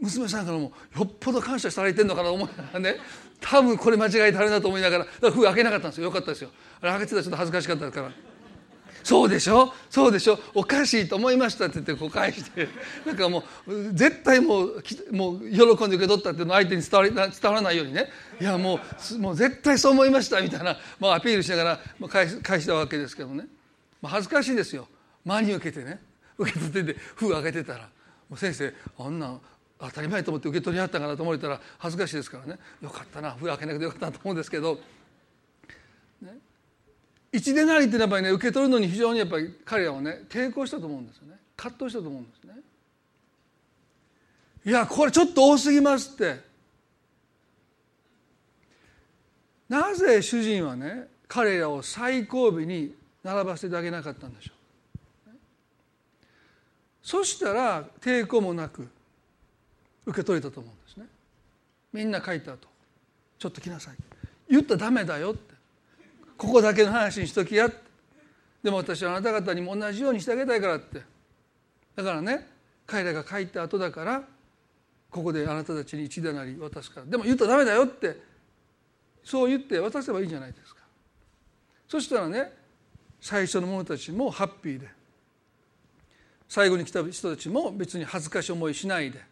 [0.00, 2.96] 娘さんからもよっぽど感謝されてんのかなと思いながらね
[3.40, 6.50] 多分これ間違えたれなと思いながらだから封開けなかったんですよよかったですよ
[6.82, 8.29] あれ開けてたらちょっと恥ずかしかったから。
[9.02, 9.72] そうでしょ？
[9.88, 10.38] そうでしょ？
[10.54, 12.68] おかしいと思いましたって言ってこう返して。
[13.06, 18.10] なんかもう絶対もうもう喜んで受け取ったっていうの相手に伝わり伝わらないようにね。
[18.40, 18.80] いやも
[19.14, 21.64] うもう絶対そう思いましたみたいな、まあ、アピールしなが
[22.00, 23.46] ら、返返したわけですけどね、
[24.00, 24.88] まあ、恥ずかしいですよ。
[25.24, 26.00] 真に受けてね。
[26.38, 27.88] 受け取ってて封開けてたら。
[28.28, 29.38] もう先生あんな
[29.78, 32.58] 当たり前と思って受け取りはったかなと思われたら恥ずかしいですからね。
[32.80, 33.32] よかったな。
[33.32, 34.78] 封開けなくてよかったなと思うんですけど。
[37.32, 41.36] 一でなりってやっぱりね受け取るのに非常にやっぱり彼らはね抵抗したと思うんですよね。
[41.56, 42.54] 葛藤したと思うんですね。
[44.66, 46.40] いやこれちょっと多すぎますって。
[49.68, 55.30] なぜ主人はね彼らを最後尾に並ばせてあげなかったんでしょう。
[57.02, 58.88] そしたら抵抗もなく
[60.06, 61.06] 受け取れたと思うんですね。
[61.92, 62.66] みんな書いた後
[63.38, 63.94] ちょっと来なさい。
[64.48, 65.49] 言ったらダメだよって。
[66.40, 67.70] ここだけの話にしときや。
[68.62, 71.02] でも私はあなた方にも同じようにしてあげたいからって。
[71.94, 72.48] だからね
[72.86, 74.22] 彼らが書いた後だから
[75.10, 77.06] ここであなたたちに一でなり渡すから。
[77.06, 78.16] でも言ったらダメだよって。
[79.22, 80.80] そう言って渡せばいいじゃないですか。
[81.86, 82.50] そしたらね
[83.20, 84.88] 最初の者たちもハッピーで。
[86.48, 89.22] 最後に来た人たちも別に恥ずかしい思いしないで。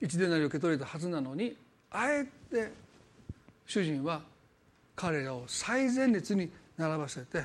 [0.00, 1.56] 一でなりを受け取れたはずなのに
[1.90, 2.70] あえて
[3.66, 4.22] 主人は
[4.98, 7.44] 彼らを最前列に並ばせて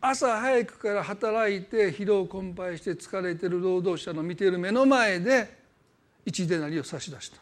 [0.00, 5.58] 朝早くから働いて疲労困憊して疲れてる労働者の見ている目の前で
[6.24, 7.38] 一でなりを差し出した。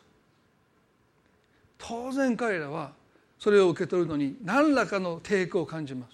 [1.76, 2.92] 当然彼らは
[3.38, 6.12] それを受け取るのに何らかの抵抗を感じます。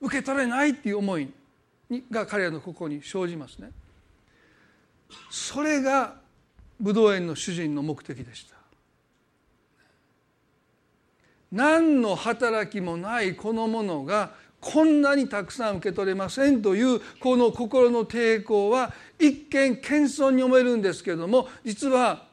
[0.00, 1.32] 受け取れないっていう思い
[2.12, 3.72] が彼らの心に生じますね。
[5.30, 6.14] それが
[6.78, 8.59] ブドウ園の主人の目的でした。
[11.52, 22.26] 何の働きもないこのものがこんなにたくさん受け取れませんというこの心の抵抗は一見謙遜に思えるんですけれども実は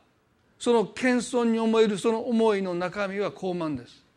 [0.59, 4.07] その謙遜に思えるその思いの中身は傲慢です。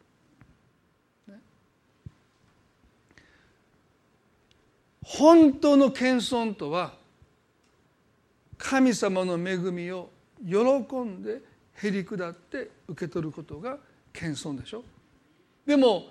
[5.02, 6.92] 本当の謙遜とは
[8.56, 10.10] 神様の恵みを
[10.46, 10.56] 喜
[11.00, 11.40] んで
[11.74, 13.78] へり下って受け取ることが
[14.12, 14.84] 謙遜でしょ？
[15.66, 16.06] でも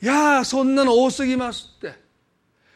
[0.00, 1.92] いやそんなの多すぎますって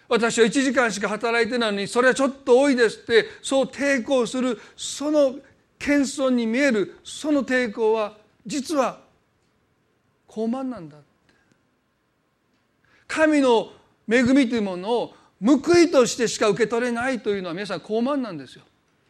[0.08, 3.26] 私は1時間しか働いてないのにそれはちょっと多いですって。
[3.40, 5.36] そう抵抗するその
[5.78, 9.00] 謙遜に見えるその抵抗は実は
[10.28, 11.06] 傲慢なんだって。
[13.06, 13.72] 神の
[14.10, 18.64] 恵みというものを報いとしてしか受け取れないというのは皆さん傲慢なんですよ。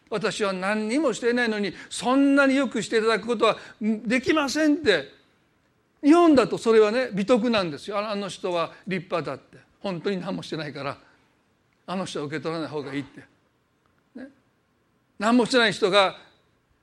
[0.08, 5.21] 私は何にもしていないのにそんなによくしていただくことはできませんって。
[6.02, 7.98] 日本だとそれはね美徳なんですよ。
[7.98, 9.58] あの人は立派だって。
[9.80, 10.98] 本当に何もしてないから。
[11.86, 13.20] あの人は受け取らない方がいいって、
[14.14, 14.28] ね、
[15.18, 16.16] 何もしてない人が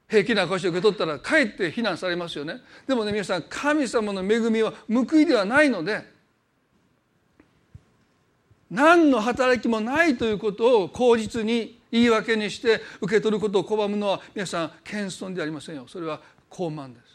[0.08, 2.58] 平気な顔して受け取ったらかえって非難されますよね。
[2.88, 6.03] でもね皆さん神様の恵みは報いではないので
[8.69, 15.86] 何の働きもないということを口実に言い訳にして受け取ることを拒むのは皆さん謙遜ではありませんよ。
[15.88, 17.09] それは傲慢です。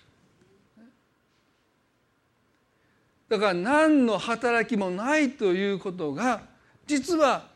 [3.34, 6.42] だから何の働きもないということが
[6.86, 7.48] 実は、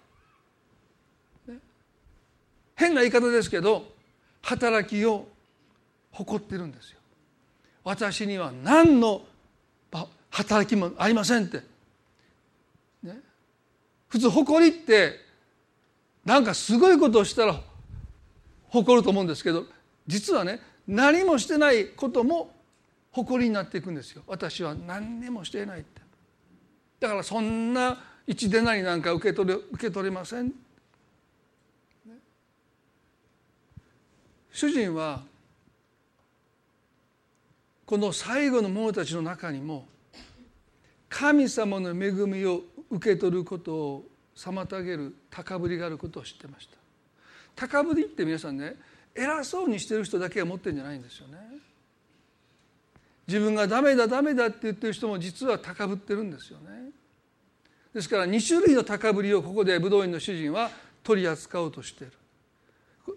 [2.75, 3.85] 変な言い方ですけど
[4.43, 5.29] 働きを
[6.11, 6.99] 誇ってるんですよ。
[7.85, 9.23] 私には何の
[10.31, 11.63] 働きもありませんって。
[13.05, 13.21] ね、
[14.09, 15.15] 普通誇りって
[16.25, 17.61] なんかすごいことをしたら
[18.71, 19.65] 誇ると思うんですけど
[20.09, 22.58] 実はね何もしてないことも
[23.19, 24.23] 誇りになっていくんですよ。
[24.29, 26.01] 私は何にもしていないって。
[27.01, 30.53] だからそんな一でなりなんか受け取れ受け取れません。
[34.53, 35.23] 主人は
[37.87, 39.87] この最後の者たちの中にも
[41.09, 44.05] 神様の恵みを受け取ることを
[44.37, 46.77] 妨げる高ぶりがあることを知ってました。
[47.57, 48.77] 高ぶりって皆さんね
[49.15, 51.68] 偉そうにしてる人だけが持ってるんじゃないんですよね。
[53.29, 56.91] 自分がダメだダメだって言ってる人も実は高ぶってるんですよね。
[57.95, 60.71] ですから2種類の高ぶりをここで武道院の主人は
[61.05, 62.13] 取り扱おうとしてる。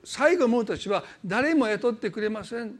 [0.03, 2.79] 最後の者たちは誰も雇ってくれません。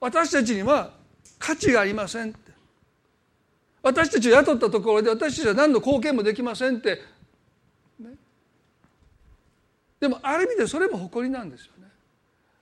[0.00, 0.92] 私たちには
[1.38, 2.34] 価値がありません
[3.82, 7.00] 私たちを雇ったところで私たちは何の貢献もできませんって、
[8.00, 8.10] ね、
[10.00, 11.88] でもある意味でそれも誇りなんですよね。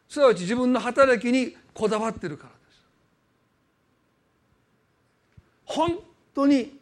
[0.08, 2.80] すなわち自分の働きにこだわってるからです
[5.66, 5.98] 本
[6.34, 6.78] 当に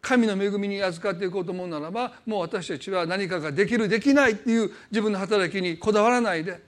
[0.00, 6.60] 神の恵みに預かっていこうと思うならばもう私たちは何かができるできないっていう自分の働きにこだわらないで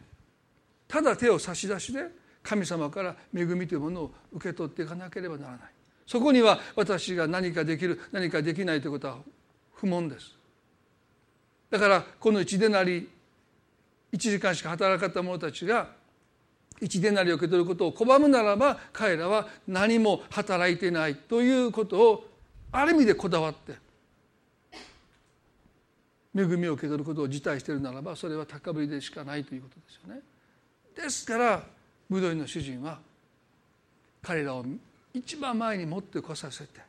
[0.89, 2.09] ただ手を差し出しで
[2.43, 5.61] 神様から恵みというものを受け取っていかなければならない。
[6.07, 9.19] そこには私が何かできる何かできないということは
[9.75, 10.37] 不問です。
[11.71, 13.09] だからこの一でなり
[14.13, 15.89] 1時間しか働かった者たちが
[16.83, 22.29] 一でなりを受け取ることを拒むならば彼らは何も働いてないということを
[22.73, 23.75] ある意味でこだわって
[26.35, 30.23] 恵みを受け取ることを辞退しているならばそれは高ぶりでしかないということですよね。
[30.97, 31.63] ですから
[32.11, 32.99] ブドウの主人は
[34.21, 34.65] 彼らを
[35.15, 36.81] 一番前に持ってこさせて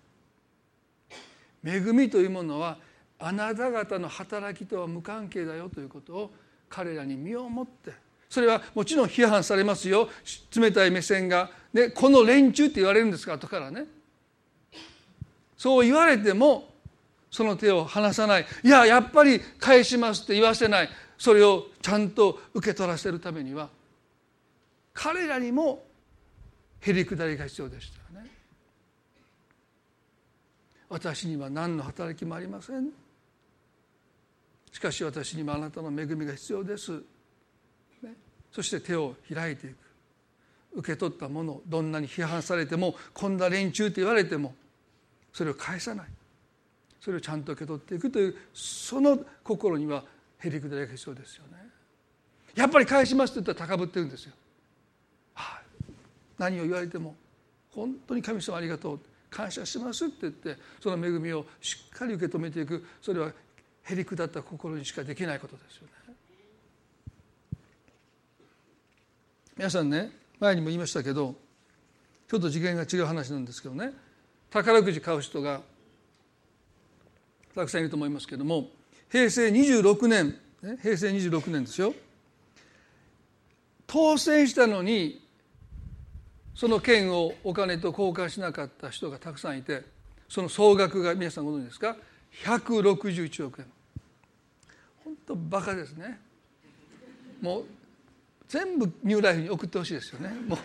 [1.63, 2.77] 恵みというものは
[3.19, 6.31] あなた方の働きとは無関係だよということを
[6.67, 7.93] 彼らに身をもって
[8.33, 10.09] それはもちろん批判されますよ
[10.55, 13.33] 冷たい目線が、ね、この連中って言われるんですか？
[13.33, 13.85] 後からね
[15.55, 16.67] そう言われても
[17.29, 23.69] その手を離さないいややっぱり返しますって言わせないそれをちゃんと受け取らせるためには
[24.95, 25.83] 彼らにも
[26.79, 28.31] へりくだりが必要でしたよね。
[30.89, 32.89] 私には何の働きもありません。
[34.71, 37.03] しかし私にもあなたの恵みが必要です。
[38.53, 39.75] そして手を開いていく。
[40.75, 44.55] 受け取ったものどんなに批判されてもこんな連中と言われても
[45.31, 46.07] それを返さない
[46.99, 50.03] それをちゃんと受け取っていくというその心には
[50.39, 51.57] へりくだりが必要ですよね。
[52.55, 54.33] やっぱり返しますって言ったら高ぶってるんですよ。
[56.37, 57.15] 何を言われても
[57.71, 58.99] 本当に神様ありがとう
[59.29, 63.31] 感謝しますって言ってその恵みをしっかり受け止めていくそれは
[63.83, 66.02] へりくだった心にしかできないことですよね。
[69.63, 70.11] 皆さんね
[70.41, 71.35] 前にも言いましたけど
[72.27, 73.93] ちょっと次元が違う話なんですけどね。
[74.49, 75.61] 宝くじ買う人が
[77.55, 78.67] たくさんいると思いますけども
[79.09, 80.37] 平成26年
[80.81, 81.93] 平成26年ですよ。
[83.87, 85.25] 当選したのに
[86.53, 89.83] その券をお金と交換しなかった人がたくさんいて
[90.27, 91.95] その総額が皆さんご存知ですか
[92.43, 93.67] ？161億円。
[95.05, 96.19] 本当バカですね。
[97.39, 97.65] もう
[98.47, 100.29] 全部ニューライフに送ってほしいですよね。
[100.47, 100.59] もう。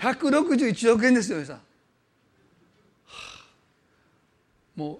[0.00, 1.62] 161億円ですよ皆さん、は
[3.06, 3.44] あ、
[4.76, 4.98] もう。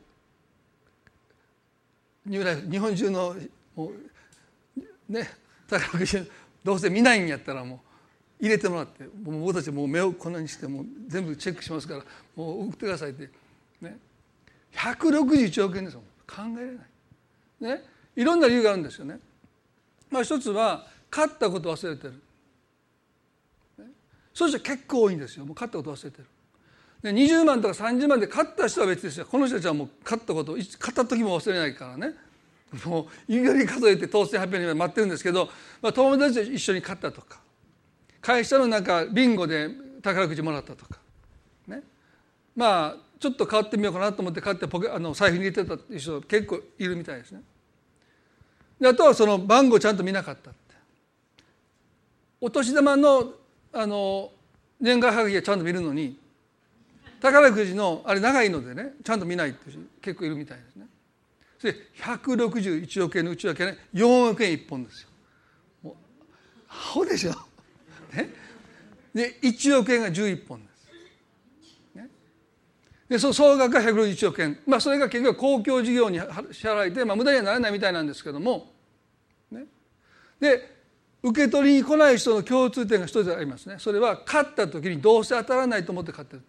[2.27, 3.37] ニューライフ日本中の
[3.77, 3.93] も
[5.09, 5.29] うね
[5.69, 6.19] 宝くじ
[6.65, 7.77] どうせ見ないんやったらも
[8.41, 12.03] う入れてもらってもう僕たちもう目をこんなにしても全部チェックしますから
[12.35, 13.31] もう送ってくださいって
[13.81, 13.97] ね。
[14.75, 16.03] 161億円ですよ。
[16.27, 16.67] 考えられ
[17.61, 17.79] ない。
[17.79, 17.85] ね。
[18.17, 19.19] いろんな理由があるんですよね。
[20.11, 20.87] まあ一つは
[21.17, 22.13] 勝ったこと忘れてる、
[23.79, 23.85] ね、
[24.35, 25.47] そういう人結構多いんですよ。
[25.47, 26.27] もう勝ったこと忘れてる。
[27.03, 29.25] で20万とか30万で勝った人は別ですよ。
[29.25, 32.15] この人たちはもう勝ったこと勝った時も忘れないからね。
[32.85, 35.49] もう指折り数えて当選発表に待ってるんですけど、
[35.81, 37.41] まあ、友達と一緒に勝ったとか。
[38.21, 39.71] 会社のなんかビンゴで
[40.03, 40.99] 宝くじもらったとか。
[41.67, 41.83] ね。
[42.55, 47.41] まあちょっと変わってみようかなと思って買ってポケあの財布に入れてたっていう人結構いるみたいですね。
[48.79, 50.51] であとはその番号ちゃんと見なかった。
[52.41, 53.33] お年玉の
[53.73, 54.31] あの
[54.81, 56.19] 年賀はがきはちゃんと見るのに
[57.21, 59.71] 宝くじのあれ長いのでねちゃんと見ないって
[60.01, 60.87] 結構いるみたいですね。
[61.59, 65.09] それ161億円の内訳ね4億円1本ですよ。
[65.83, 65.95] もう
[66.69, 67.31] アホでしょ、
[68.13, 68.31] ね、
[69.15, 70.89] で1億円が11本です、
[71.95, 72.09] ね、
[73.09, 76.25] でその総額が161億円まあそれが結局公共事業に支
[76.67, 78.75] 払いて、まあ、無駄にはならないみたいなんですけども、
[79.51, 79.65] ね、
[80.39, 80.76] で
[81.23, 83.77] 受け取りに来ない人の共通点が一つありますね。
[83.79, 86.43] それは勝った時にどうせ当たらないと思って勝ってる。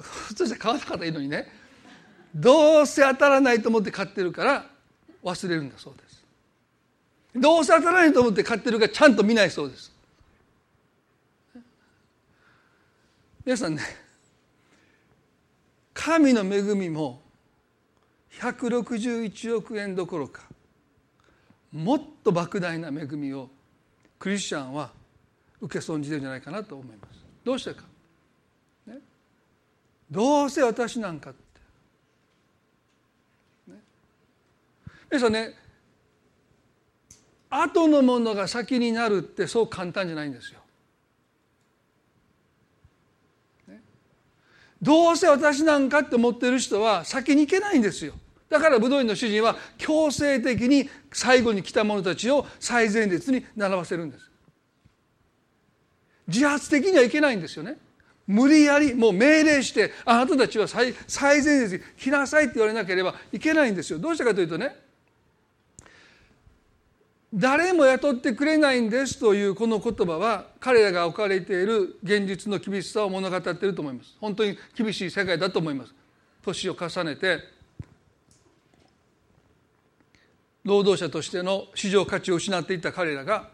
[0.00, 1.46] 普通じゃ買わなかったらいいのにね。
[2.34, 4.66] どうせ当たらないと思って買ってるから
[5.22, 6.24] 忘れるんだそうです。
[7.34, 9.92] どうせ当たらないと思って買ってるからちゃんと見ないそうです。
[13.44, 13.82] 皆さんね
[15.92, 17.21] 神の恵みも
[18.40, 20.42] 161億円どころか
[21.72, 23.48] もっと莫大な恵みを
[24.18, 24.90] クリスチャンは
[25.60, 27.24] 受け損じてるんじゃないかなと思います。
[27.44, 27.82] どうしてか。
[28.86, 28.98] ね。
[30.10, 31.40] どうせ私なんかって、
[33.72, 33.78] ね、
[35.10, 35.54] 皆さんね
[37.48, 40.60] 後のものが先になるってそう簡単じゃないんですよ。
[44.80, 48.14] どうせ私なんかって思ってる人は先に行けないんですよ。
[48.52, 54.30] だから武道院の主人は強制的に最後に来た者たちを最前列に並ばせるんです。
[56.28, 57.78] 自発的にはいけないんですよね。
[58.26, 64.76] 無理やりもう命令してあなたたちは最最前列に来なさいって言われなければいけないんですよどうしたかというとね
[67.34, 75.94] 誰も雇ってくれないんですというこの言葉は彼らが置かれている現実の厳しさを物語っていると思います本当に厳しい世界だと思います
[76.44, 77.38] 年を重ねて
[80.64, 83.48] 労働者としての市場価値を失っていった彼らが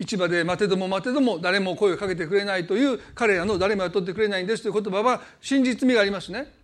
[0.00, 6.54] 市場で待てども待てども誰も声をかけてくれないという彼らの誰も雇ってくれないんですという言葉は真実味がありますね。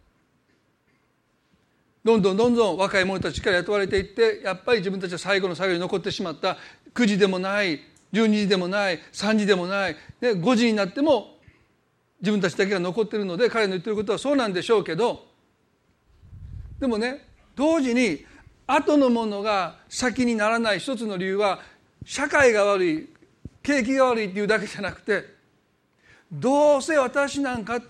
[2.04, 6.58] どんどんどんどん若い者たちから雇われていってやっぱり自分たちは最後の最後に残ってしまった
[6.92, 7.80] 9時でもない
[8.12, 11.38] 12時でもない3時でもないで5時になっても
[12.20, 15.24] 自分たちだけが残ってるので彼の言ってることはそうなんでしょうけど
[16.78, 17.26] でもね
[17.56, 18.24] 同時に
[18.66, 21.60] 後のものが先にならない一つの理由は
[22.04, 23.08] 社会が悪い
[23.62, 25.24] 景気が悪いっていうだけじゃなくて
[26.30, 27.80] どうせ私なんか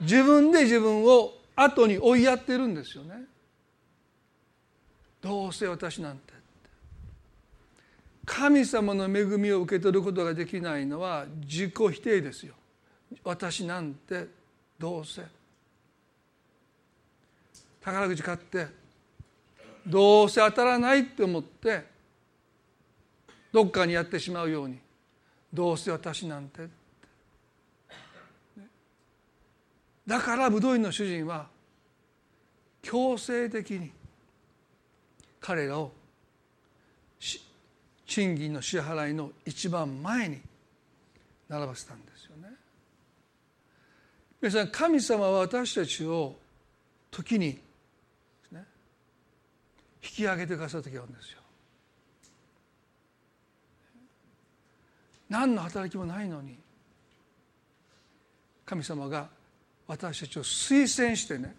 [0.00, 3.14] 自分で自分を後に追いやってるんですよね。
[5.20, 6.34] どうせ私なんて
[8.26, 12.54] 神様の恵みを受け取ることができないのは自己否定ですよ。
[13.22, 14.26] 私なんて
[14.78, 15.22] どうせ
[17.80, 18.83] 宝くじ買って
[19.86, 21.84] どうせ当たらないって思って
[23.52, 24.78] どっかにやってしまうように
[25.52, 26.68] どうせ私なんて
[30.06, 31.46] だから武道院の主人は
[32.82, 33.90] 強制的に
[35.40, 35.92] 彼らを
[38.06, 40.40] 賃金の支払いの一番前に
[41.48, 42.54] 並ばせたんですよね。
[44.40, 46.36] 皆さん神様は私たちを
[47.10, 47.58] 時に、
[50.04, 51.38] 引き上げてくださる時があるんですよ。
[55.30, 56.56] 何の働きもないのに
[58.66, 59.28] 神様が
[59.86, 61.56] 私たちを推薦してね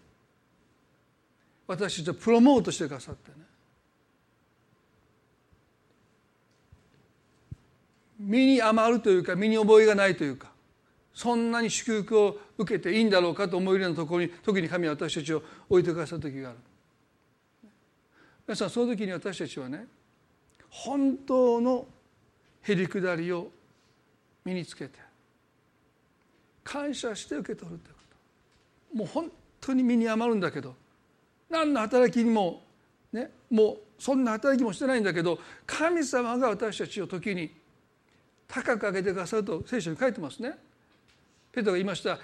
[1.67, 3.37] 私たちをプロモートしてくださってね
[8.19, 10.47] 身に余るというか身に覚えがないというか
[11.13, 16.59] そんなに祝福を受けていいんだろうかと思えるようなところに時に神は私たちを置いてくださる時がある
[18.47, 19.85] 皆さんその時に私たちはね
[20.69, 21.85] 本当の
[22.61, 23.49] へりくだりを
[24.43, 24.99] 身につけて
[26.63, 27.99] 感謝して受け取るというこ
[28.91, 29.31] ともう本
[29.61, 30.75] 当に身に余るんだけど
[31.49, 32.61] 何の働きにも
[33.13, 37.51] ねもうそんな働きもしてないんだけど神様が私たちを時に
[38.47, 40.55] 高く上げてくださると聖書に書いてますね。
[41.51, 42.19] ペトが言いました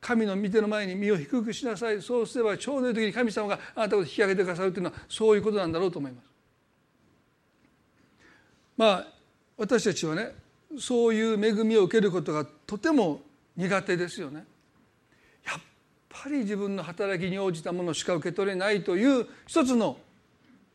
[0.00, 6.24] 神の御手の前に身を低くしなさいそうすればちょうどいい時に神様があなたを引き上げてくださるというのはそういうことなんだろうと思います。
[8.76, 9.06] まあ
[9.58, 10.34] 私たちはね
[10.78, 13.20] そういう恵みを受けることがとても
[13.56, 14.46] 苦手ですよね。
[15.46, 15.60] やっ
[16.08, 19.98] ぱり自分の働きに応じたものしか受け取れないという一つの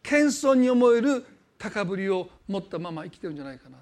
[0.03, 1.25] 謙遜に思える
[1.57, 3.77] 高ぶりを持ったまま生きてるんじゃないかな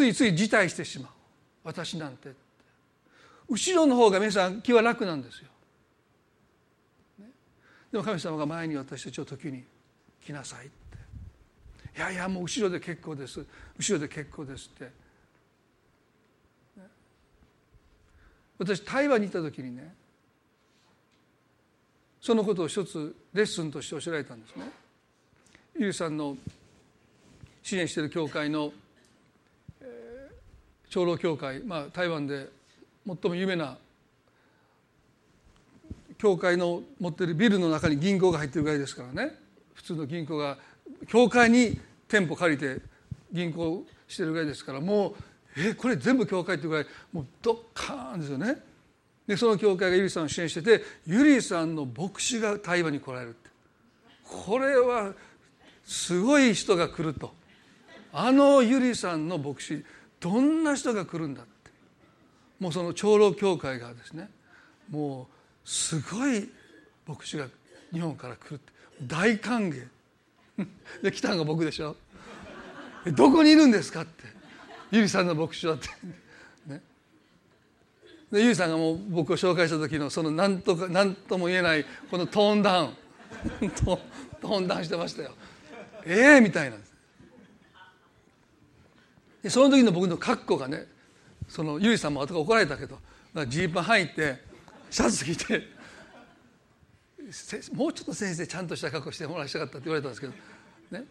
[0.00, 1.10] ついつい辞退してしまう。
[1.62, 2.32] 私なんて。
[3.48, 5.48] 後ろの方が皆さん気は楽なんですよ。
[7.92, 9.64] でも神様が前に私たちを時に
[10.24, 11.98] 来なさいって。
[11.98, 13.44] いやいやもう後ろで結構です。
[13.76, 14.90] 後ろで結構ですって。
[18.56, 19.94] 私台湾にいた時にね
[22.20, 24.70] そのことを一つレッスンとして教えられたんですね。
[25.78, 26.38] ゆうさんの
[27.62, 28.72] 支援している教会の
[30.90, 32.48] 長老教会、まあ、台湾で
[33.06, 33.78] 最も有名な
[36.18, 39.34] 教会の持ってるビルの中に銀行が入ってるぐらいですからね。
[39.72, 40.58] 普通の銀行が
[41.06, 42.82] 教会に店舗借りて
[43.32, 45.14] 銀行してるぐらいですからもう
[45.56, 48.56] えこれ全部教会っていうぐらいもうドッカーンですよね。
[49.26, 53.48] でその教会がゆりさんを支援しててゆりさんの牧師が台湾に来られるって。
[54.24, 55.14] これは
[55.84, 57.32] すごい人が来ると。
[58.12, 59.84] あのゆりさんの牧師
[60.20, 61.50] どんな人が来るんだって。
[62.60, 64.28] もうその長老教会がですね
[64.90, 65.28] も
[65.64, 66.48] うすごい
[67.06, 67.46] 牧師が
[67.92, 68.72] 日本から来るって。
[69.02, 69.86] 大歓迎。
[71.02, 71.96] で来たのが僕でしょ。
[73.06, 74.24] どこにいるんですかって。
[74.90, 75.88] ゆりさんの牧師はって。
[76.66, 76.82] ね。
[78.30, 82.90] でゆりさんがもう僕を紹介した時のその何とか何とも言えないこのトーンダウン。
[83.70, 85.34] トーンダウンしてましたよ。
[86.04, 86.76] ええー、みたいな。
[86.76, 86.89] んです
[89.42, 90.86] でその時の僕の格好がね
[91.48, 92.98] そのゆいさんも後から怒られたけど
[93.46, 94.36] ジーパン履いて
[94.90, 95.62] シャツ着て
[97.74, 100.32] もうちょっと先生ちゃんとした格好してもらいたかったって言われたんですけど
[100.90, 101.04] ね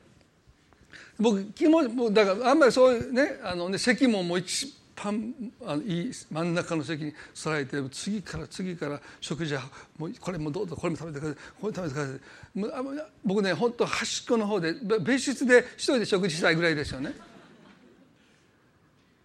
[1.20, 5.34] 僕気持ちもだからあんまりそういうねあのね席ももう一番
[5.66, 9.62] あのいい真ん中の席に座られて次から次から食事は
[9.98, 17.14] もうこれもどうぞこれも食べてくださいこれ食べてください僕ね本当端っこの方で別室で一人で食事したいぐらいですよね。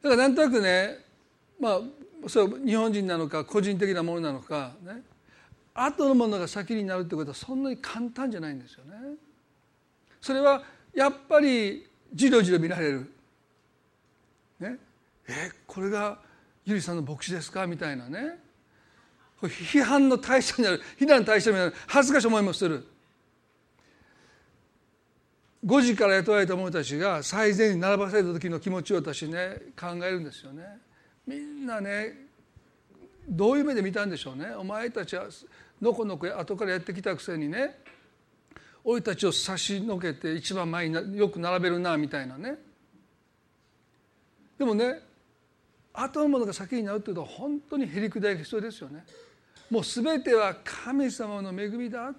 [0.04, 0.98] だからなんとなくね
[1.58, 1.80] まあ
[2.28, 5.00] そう日本人なのか個人的なものなのかね
[5.72, 8.92] 後のものが先になるってことはそんなに簡単じゃないんですよね。
[10.20, 10.62] それは
[10.94, 13.12] やっぱりじろじろ見られる。
[14.60, 14.76] ね、
[15.26, 16.18] えこれが
[16.64, 17.66] ゆりさんの牧師ですか？
[17.66, 18.38] みたいなね
[19.42, 22.86] 批判の対象になる非難の対象になる恥ずかしい思いもする。
[25.64, 30.62] 5時から雇われた者たちが最前に並ばされた時の気持ちを私ね考えるんですよね。
[31.26, 32.26] みんなね
[33.26, 34.50] どういう目で見たんでしょうね。
[34.50, 35.24] お前たちは
[35.80, 37.78] のこのこ後からやってきたくせにね
[38.84, 42.56] 俺たちを差しのけて一番前によく並べるなみたいなね。
[44.58, 45.00] でもね
[45.94, 49.04] 後のものが先になるというと本当にへりくだりが必要ですよね。
[49.70, 52.12] もう全ては神様の恵みだ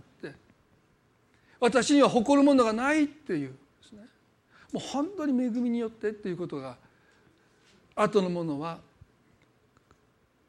[1.59, 3.49] 私には誇るものがないっていう
[3.81, 4.03] ですね。
[4.71, 6.77] もう本当に恵みによってっていうことが
[7.95, 8.79] 後のものは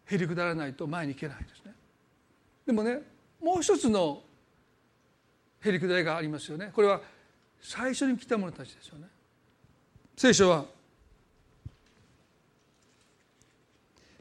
[0.06, 1.74] へりくだらないと前に行けないですね。
[2.66, 3.00] でもね
[3.40, 4.22] もう一つの
[5.60, 6.70] へりくだりがありますよね。
[6.74, 7.00] これは
[7.60, 9.06] 最初に来た者たちですよね。
[10.16, 10.64] 聖書は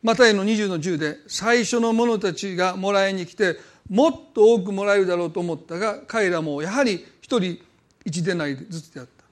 [0.06, 3.58] マタイの20の10で最初の者たちがもらいに来て
[3.90, 7.58] もっと多くもらえるだろうと思ったが彼らもやはり一人
[8.06, 9.26] 一でないずつであった。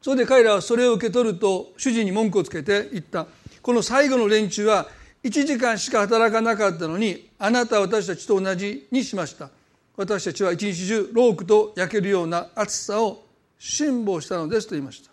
[0.00, 3.26] それで彼らはそれを受け取ると主人に文句をつけて言った。
[3.62, 4.86] この最後の連中は
[5.24, 9.50] 1時間しか働かなかったのにあなたは私たちと同じにしました。
[9.96, 13.26] 私たちは一日中ロークと焼けるような暑さを
[13.58, 15.11] 辛抱したのですと言いました。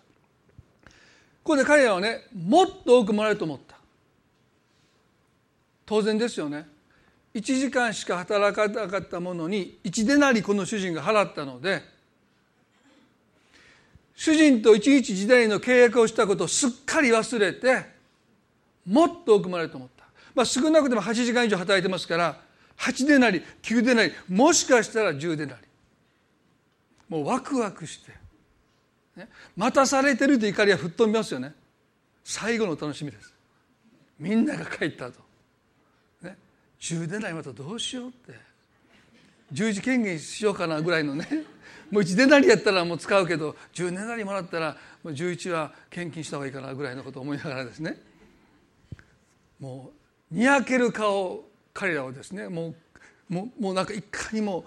[1.50, 3.76] ここで彼らはねもっと多くもらえると思った。
[5.84, 6.68] 当然ですよね。
[7.34, 11.82] 1時間しか働かなかったものに1でなりこの主人が払ったので
[14.16, 17.84] 主人と一日時代の契約をしたことをすっかり忘れて
[18.86, 20.04] もっと多くもらえると思った、
[20.36, 22.40] まあ、少なくても8時間以上働いてますから
[22.78, 25.62] 8でなり9でなりもしかしたら10でなり。
[27.10, 28.19] もうワクワクして、
[29.16, 31.54] ね、待たされてると怒りは吹っ飛びますよね。
[32.24, 33.34] 最後の楽しみです。
[34.20, 35.30] みんなが帰った後。
[36.80, 38.34] 10でないまたどうしようって。
[39.52, 41.28] 十字権限しようかなぐらいのね。
[41.92, 47.98] もう1デナリやったらもう使うけど10デナリもらったらもう11は献金した方がいいかなぐらいのことを思いながらですね。
[49.60, 49.92] も
[50.32, 51.44] うにやける顔
[51.74, 52.76] 彼らをですねも
[53.30, 54.66] うもうもうなんかいかにも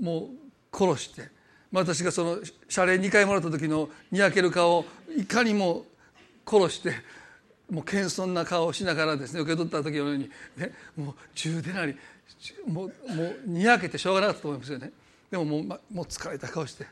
[0.00, 0.30] も
[0.72, 1.28] う殺して
[1.72, 4.84] 私がその謝礼2回もらった時のにやける顔を
[5.16, 5.84] いかにも
[6.46, 6.94] 殺して
[7.70, 11.96] もう謙遜な顔をしながらですね受け取った時のように、ね、もう10でなり
[12.66, 14.92] もうもうにやけてしょうがなかったと思いますよね。
[15.30, 16.86] でももう,、ま、もう疲れた顔して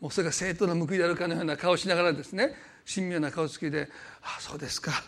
[0.00, 2.54] もうそれが正当な報いであるかのような顔をしながらですね
[2.92, 3.88] 神妙な顔つきで
[4.22, 5.04] 「ああそうですか。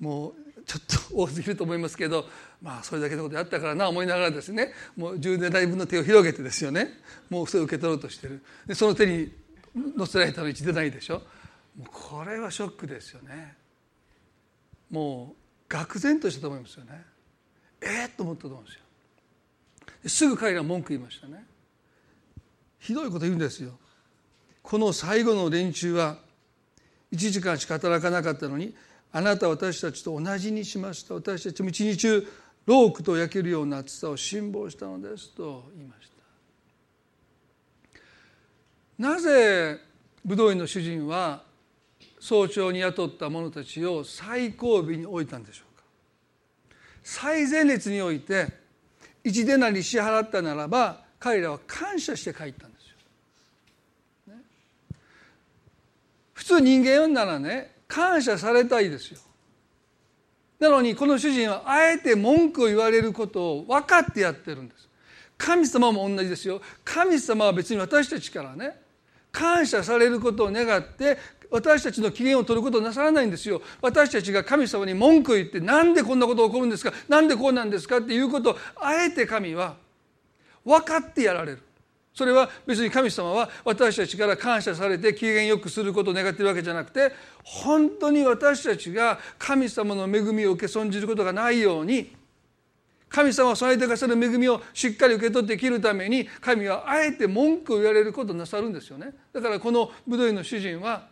[0.00, 2.28] もうちょっと多すぎると思いますけど
[2.62, 4.72] まあそれだけのことやったからな思いながらですね。
[4.96, 6.88] もう10年代分の手を広げてですよね。
[7.30, 8.42] もうそれを受け取ろうとしてる。
[8.66, 9.32] でその手に
[9.96, 11.22] 乗せられたの1でないでしょ。
[11.78, 13.54] もうこれはショックですよね。
[14.90, 15.34] も
[15.68, 17.02] う愕然としたと思いますよね。
[17.80, 18.80] ええー、と思ったと思うんですよ。
[20.06, 21.44] すぐ彼ら文句言いましたね。
[22.78, 23.78] ひどいこと言うんですよ。
[24.62, 26.18] この最後の連中は
[27.12, 28.74] 1時間しか働かなかったのに
[29.12, 31.14] あなた私たちと同じにしました。
[31.14, 32.26] 私たちも一日中
[32.66, 38.00] ロークと焼けるような暑さを辛抱したのですと言いました。
[38.98, 39.80] なぜ
[40.24, 41.42] 武道院の主人は
[42.18, 45.84] 早朝に雇った者たちを最後尾に置いたんでしょうか。
[47.02, 48.52] 最前列において
[49.24, 52.88] 一でなり支払ったならば彼らは感謝して帰ったんです
[54.28, 54.42] よ、ね、
[56.34, 59.20] 普通人間ならね感謝されたいですよ。
[60.60, 64.88] なのにこの主人はあえて文句を言われることを分かってやってるんです。
[65.38, 66.60] 神様も同じですよ。
[66.84, 68.78] 神様は別に私たちからね
[69.32, 71.16] 感謝されることを願って
[71.50, 73.62] 私たちの機嫌を取ることなさらないんですよ。
[73.80, 79.76] 私たちが神様に文句を言ってなんでこんなこと起こるんですかなんでこうなんですかっていうことをあえて神は
[80.64, 81.62] 分かってやられる。
[82.14, 92.14] それは別に神様は私たちから感謝されて機嫌よくすることを願っているわけじゃなくて本当に私たちが神様の恵みを受け損じることがないように
[93.08, 101.08] 神様はその間がその恵みをしっかり受け取って生きるために神はあえて文句を言われることなさるんですよねだからこの武道院の主人は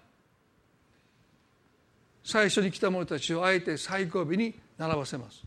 [2.28, 5.42] 最初に来た者たちをあえて最後尾に並ばせます。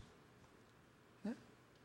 [1.24, 1.32] ね、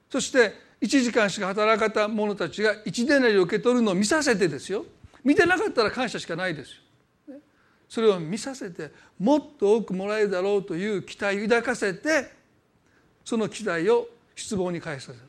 [0.10, 4.86] そして1時間しか働かた者たちが1デナリを受け取るのを見させてですよ。
[5.24, 6.76] 見てなかったら感謝しかないです
[7.28, 7.40] よ。
[7.90, 12.32] それを見させてもっと多くもらえるだろうという期待を抱かせて
[13.24, 15.20] その期待を失望に返させる。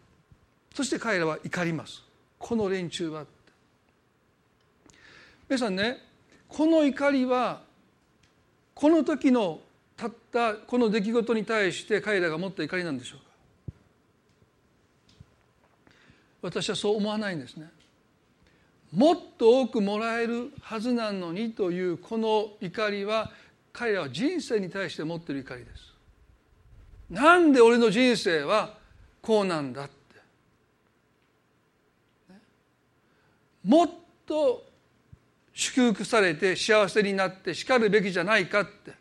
[0.75, 2.03] そして彼らは怒ります。
[2.39, 3.25] この連中は
[5.49, 5.99] 皆さんね
[6.47, 7.63] この怒りは
[8.75, 9.61] この時の
[9.97, 13.28] たったこの出来事に対して彼らが持った怒りなんでしょうか。
[16.41, 17.69] 私はそう思わないんですね。
[18.93, 23.31] もっと多くもらえるはずなのにというこの怒りは
[23.73, 25.95] 彼らは人生に対して持っている怒りです。
[27.11, 28.75] なんで俺の人生は
[29.21, 29.95] こうなんだって。
[33.65, 33.91] もっ
[34.27, 34.65] と
[35.53, 38.93] 祝福されて幸せになってしかるべきじゃないかって。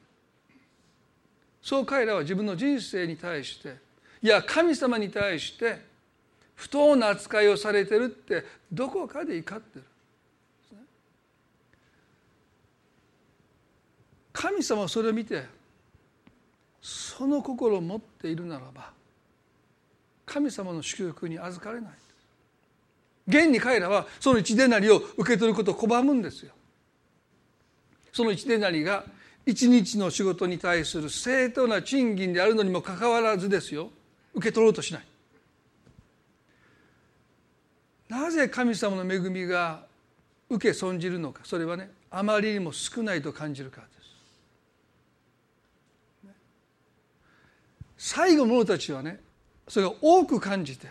[1.62, 3.76] そう彼らは自分の人生に対して
[4.22, 5.82] いや神様に対して
[6.58, 8.44] 不当な扱いをされてるって
[8.74, 9.86] どこかで怒ってる。
[14.34, 15.46] 神様はそれを見て
[16.82, 18.92] その心を持っているならば
[20.26, 21.92] 神様の祝福に預かれない。
[23.28, 26.54] 現に彼らはその一デナリを受け取ることを拒むんですよ。
[28.12, 29.06] その一デナリが
[29.46, 33.92] 一日の仕事に対する正当な賃金であるのにもかかわらずですよ。
[34.34, 35.07] 受け取ろうとしない。
[38.10, 39.86] なぜ神様の恵みが
[40.50, 41.42] 受け損じるのか？
[41.44, 43.94] それはねあまりにも少ないと感じるからで
[47.98, 48.14] す。
[48.16, 49.20] 最後の者たちはね
[49.68, 50.88] それが多く感じて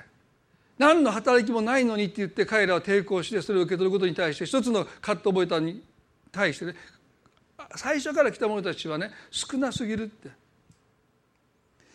[0.76, 5.82] 何の働きもないのにって言って彼らは抵抗してそれを受け取ることに対して一つの葛藤を覚えたに
[6.30, 6.74] 対してね
[7.76, 10.28] 最初から来た者たちはね少なすぎるって。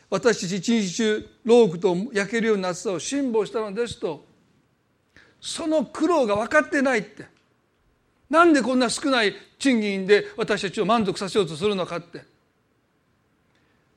[0.10, 4.26] 私たち一日中ロークと焼けるような暑さを辛抱したのですと
[5.42, 7.26] その苦労が分かってないって。
[8.30, 12.24] なんでこんな少ない賃金で私たちを満足させようとするのかって。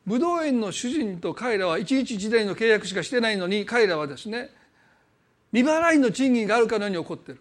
[0.07, 4.51] ブドウ園の主人と彼らは一日一台の契約しかしてないのに彼らはですね
[5.53, 7.39] 未払いの賃金があるかのように怒ってる。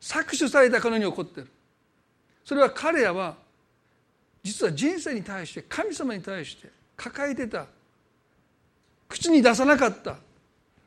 [0.00, 1.48] 搾取されたかのように怒ってる。
[2.44, 3.36] それは彼らは
[4.42, 7.66] 実は人生に対して神様に対して抱えてた。
[9.08, 10.16] 口に出さなかった。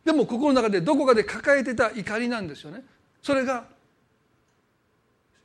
[0.07, 2.81] でも心の中でどこかで抱えてた怒りなんですよね。
[3.21, 3.65] それが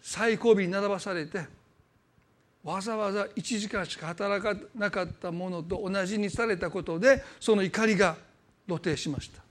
[0.01, 1.47] 最後尾に並ばされて
[2.63, 8.15] わざわざ1時間しか働かなかったものと同じにされたことでその怒りが
[8.69, 9.43] 露呈しました。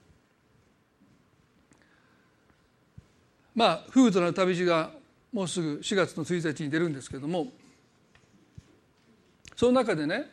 [3.53, 4.91] まあ夫婦となる旅路が
[5.33, 7.47] もうすぐ4月の1日に出るんですけども
[9.57, 10.31] その中でね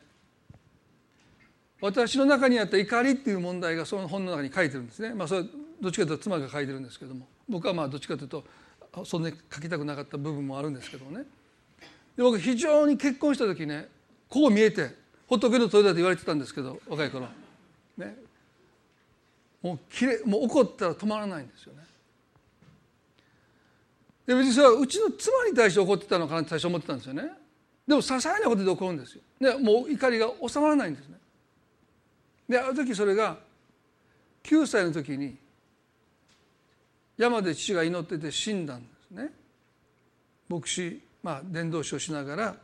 [1.80, 5.14] 私の中にあった怒りっていう問題がその本の中に書いてるんですね。
[5.14, 5.46] まあそれは
[5.80, 8.44] どっちかというと妻が書いてるんですけども僕はまあどっちかというと
[9.04, 11.24] そんなに書きたくなかった部分もあるんですけどもね。
[12.16, 13.88] で僕非常に結婚した時ね
[14.28, 14.90] こう見えて
[15.28, 17.28] 仏の鳥だと言われてたんですけど若い頃
[17.96, 18.16] ね
[19.62, 21.84] もうきれもう怒ったら止まらないんですよね。
[24.26, 27.22] で別にそれはうちの妻に対して怒ってたのかなって最初思ってたんですよね。
[27.86, 29.22] でも些細なことで怒るんですよ。
[29.40, 31.17] でもう怒りが収まらないんですね。
[32.48, 33.36] である時それが
[34.44, 35.36] 9歳の時に
[37.16, 39.30] 山で父が祈ってて死んだんですね。
[40.48, 42.56] 牧師まあ伝道師をしながら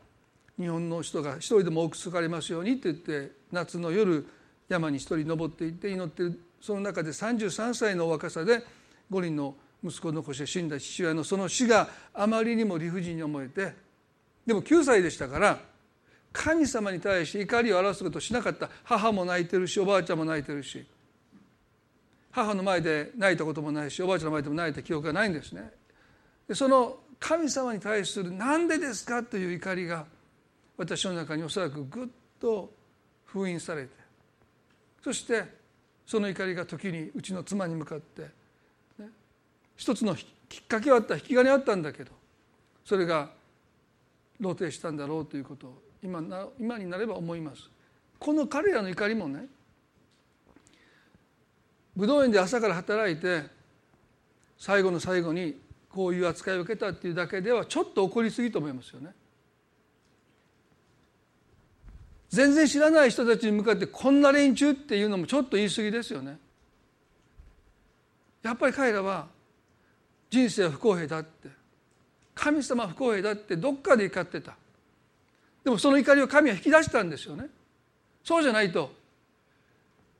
[0.58, 4.26] 日本の人が一人でも多く救われますようにって言って夏の夜
[4.68, 8.62] 山に一人登っていって祈ってるその中で33歳の若さで
[9.10, 9.54] 5人の
[9.84, 13.74] 息子を残して死んだ父親のその死があまりにも理不尽に思えて
[14.46, 15.58] でも9歳でしたから
[16.34, 20.84] 神様に対して怒りを表すことをしなかった母も泣いてるしおばあちゃんも泣いてるし
[22.32, 25.70] 母の前で泣いたこともないしおばあちゃんの前でも泣いた記憶がないんですね
[26.48, 30.06] でその神様に対する「何でですか?」という怒りが
[30.76, 32.08] 私の中におそらくぐっ
[32.40, 32.74] と
[33.26, 33.90] 封印されて
[35.04, 35.44] そして
[36.04, 38.22] その怒りが時にうちの妻に向かって、
[38.98, 39.08] ね、
[39.76, 40.16] 一つの
[40.48, 42.10] きっかけはあった引き金はあったんだけど
[42.84, 43.30] それが
[44.40, 47.70] 露呈したんだろうということを今な今になれば思います
[48.18, 49.46] この彼らの怒りもね
[51.96, 53.44] 武道園で朝から働いて
[54.58, 59.12] 最後の最後にこういう扱いを受けたっていうだけではちょっと怒りすぎと思いますよね。
[62.30, 66.36] 全然知らない人たちに向かってこんな連中っていうのもちょっと言い過ぎですよね。
[68.42, 69.28] やっぱり彼らは
[70.30, 71.48] 人生は不公平だって
[72.34, 74.56] 神様は不公平だってどっかで怒ってた
[75.64, 77.46] でもその怒りを神は引き出したんですよね。
[78.22, 78.92] そうじゃないと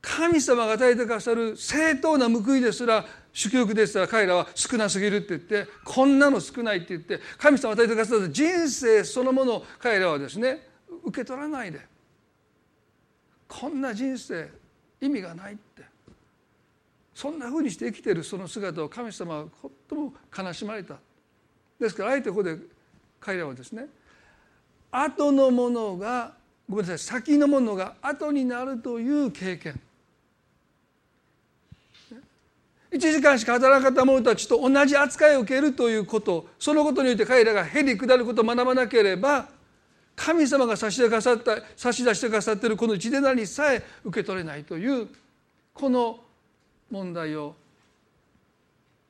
[0.01, 10.67] 神様が与えてくださる正当な報いですら主教ですら彼らは少なすぎるって言ってこんなの少ないって言って神様が与えてくださる人生そのものを彼らはですね
[11.03, 11.79] 受け取らないで
[13.47, 14.49] こんな人生
[15.01, 15.83] 意味がないって
[17.15, 20.97] そんなふうにして生きているその姿を神様はとても悲しまれた。
[21.79, 22.57] ですからあえてここで
[23.19, 23.87] 彼らはですね
[24.91, 26.33] 後のものが
[26.69, 29.79] ごめんなさい先のものが後になるという経験。
[32.91, 36.47] 1時間しか働かなかった者たちと同じ扱いを受けるということ。
[36.57, 39.49] そのことによって彼らがへり下ることを学ばなければ
[40.15, 45.09] 神様が差し出さった差し出してくださっているこの一でなりさえ受け取れないという
[45.73, 46.19] この
[46.89, 47.55] 問題を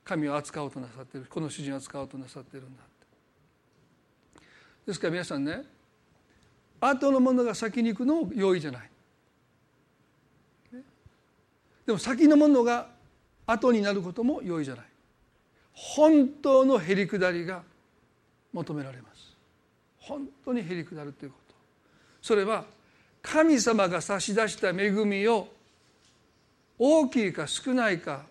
[0.04, 1.26] 神を扱おうとなさっている。
[1.28, 2.82] この主人を扱おうとなさっているんだ。
[4.86, 5.64] ですから皆さんね
[6.80, 8.90] 後のものが先に行くのも容易じゃない。
[11.86, 12.88] でも先のものが
[13.46, 14.84] 後になることも容易じゃない。
[15.72, 17.62] 本当のへり下りが
[18.52, 19.36] 求められます。
[20.00, 21.54] 本当にへり下るということ。
[22.22, 22.64] それは
[23.22, 25.48] 神様が差し出した恵みを
[26.78, 28.26] 大きいか少ないか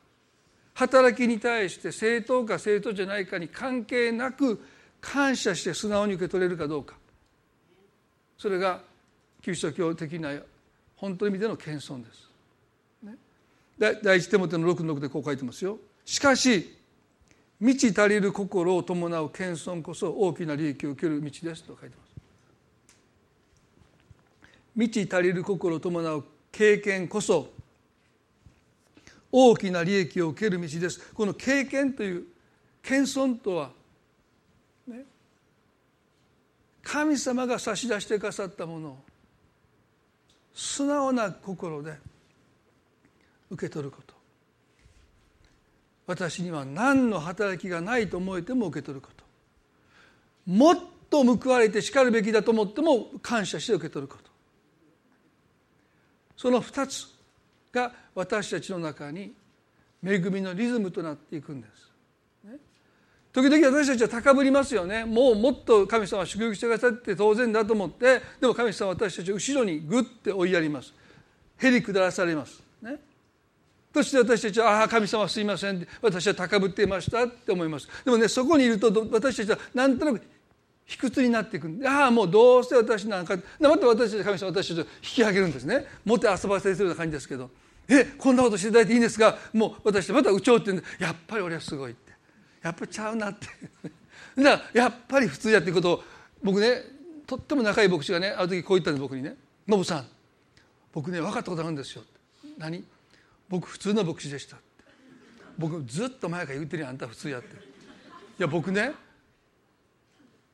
[0.74, 4.62] 働きに対して正当か正当じゃないかに関係なく
[5.06, 6.96] 感謝して素直に受け取れるかどうか
[8.38, 8.82] それが
[9.42, 10.32] キリスト教的な
[10.96, 12.30] 本当の意味での謙遜です。
[13.04, 13.16] ね、
[14.02, 15.78] 第一手元の6の6でこう書いてますよ。
[16.04, 16.76] しかし
[17.60, 22.16] 満ち足りる心を伴う謙遜こそ大きな利益を受ける道ですと書いてます。
[24.76, 27.50] 満ち足りる心を伴う経験こそ
[29.32, 31.14] 大きな利益を受ける道です。
[31.14, 32.24] この経験という
[32.82, 33.72] 謙遜とは、
[34.88, 35.04] ね、
[36.86, 38.98] 神様が差し出してくださったものを
[40.54, 41.98] 素直な心で
[43.50, 44.14] 受け取ること。
[46.06, 49.26] 私には何の働きがないと思えても受け取ること。
[50.46, 50.80] もっ
[51.10, 54.30] と報われてしかるべきだと思っても感謝して受け取ること。
[56.38, 57.08] その2つ
[57.72, 59.34] が私たちの中に
[60.04, 61.95] 恵みのリズムとなっていくんです。
[63.36, 65.04] 時々私たちは高ぶりますよね。
[65.04, 70.94] もうもっと神様は祝福してくださって当然だと思ってでも神様は私たちを後ろにグッて追いやります。
[71.58, 72.64] へり下らされます。
[72.82, 72.98] ね。
[73.94, 77.90] そして私たちは「ああ神様すいません」私は高ぶっていましたって思います。
[78.06, 80.22] でもねそこにいると私たちはなんとなく
[80.86, 85.86] 卑屈になっていくああもうどうせ私なんかまた私たち神様私たちを引き上げるんですね。
[86.06, 87.52] もって遊ばせてるような感じですけど。
[87.90, 91.96] えこんなことしていただいていいんですがもう私たちはまた有頂天でやっぱり俺はすごい。
[92.66, 93.48] やっぱりちゃうなって。
[94.42, 96.04] だからやっぱり普通やっていうことを
[96.44, 96.82] 僕ね
[97.28, 99.36] とっても仲いい牧師がねある時こう言ったんです僕にね
[99.68, 100.08] 「ノブさん
[100.92, 102.04] 僕ね分かったことあるんですよ」
[102.58, 102.84] 何？
[103.50, 104.58] 僕普通の牧師でした」
[105.58, 107.56] 僕ずっと前から言ってるやんあんた普通やって。
[107.56, 107.60] い
[108.40, 108.94] や僕ね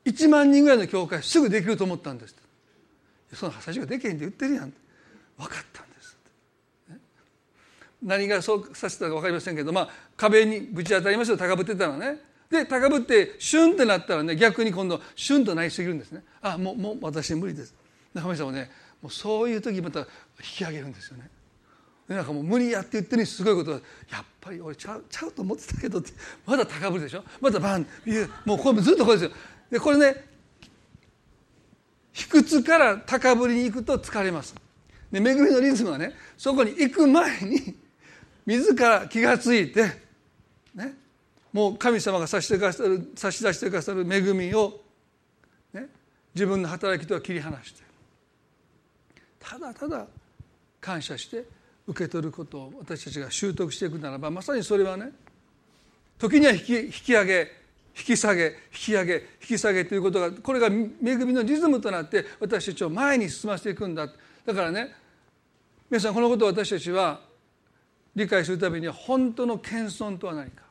[0.04, 2.36] 1万人ぐらいの教会すぐできると思ったんです。
[3.32, 4.72] その最初ができへんって言ってるやん。
[5.38, 5.82] 分かった。
[5.82, 5.91] んです
[8.02, 12.18] 何がそうさせたか分かりませんけど、まあ、壁にぶち当たりました高ぶってたらね。
[12.50, 16.22] で高ぶってシュンってなったらね逆に今度シュンとなりすぎるんですね。
[16.42, 17.74] あもうもう私無理です。
[18.14, 20.06] 神様ねもうそういう時また引
[20.40, 21.30] き上げるんですよね。
[22.08, 23.80] なんかもう無理やって言ってるにすごいことは
[24.10, 26.10] やっぱり俺ちゃうちゃうと思ってたけどって
[26.44, 27.24] まだ高ぶるでしょ？
[27.40, 27.86] またバン
[28.44, 29.36] もうこれずっとこれですよ。
[29.70, 30.24] でこれね
[32.12, 34.54] 卑屈から高ぶりに行くと疲れます。
[35.10, 37.80] で恵みのリズムはねそこに行く前に
[38.46, 39.84] 自ら気が付いて、
[40.74, 40.94] ね、
[41.52, 44.80] もう神様が差し出さる差し出してくださる恵みを、
[45.72, 45.86] ね、
[46.34, 47.82] 自分の働きとは切り離して
[49.38, 50.06] ただただ
[50.80, 51.44] 感謝して
[51.86, 55.10] 受け取ることを私たちが習得していくならばまさにそれはね
[56.18, 57.62] 時には引き引き上げ
[57.96, 64.08] 引き下げ引き上げ引き下げということがこれが恵みのリズムとなって私たちを前に進ませていくんだ。
[64.46, 64.94] だからね
[65.90, 67.20] 皆さんこのことを私たちは
[68.14, 70.62] 理解するためには本当の謙遜とは何か、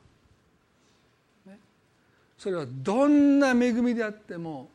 [2.37, 4.69] それはどんな恵みであっても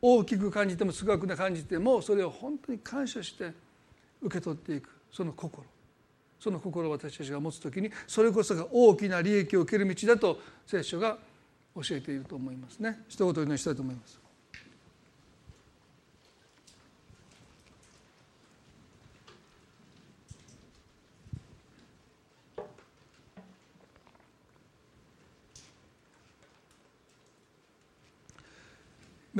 [0.00, 3.52] 大きく感じても少なく感じてもそれを本当に感謝して
[4.22, 4.90] 受け取っていく。
[5.10, 5.64] その心。
[6.38, 11.18] その心を私たちが持つ時にそれこそが大きな利益を受ける道だと聖書が
[11.74, 13.00] 教えていると思いますね。
[13.08, 14.27] 一言お祈りしたいと思います。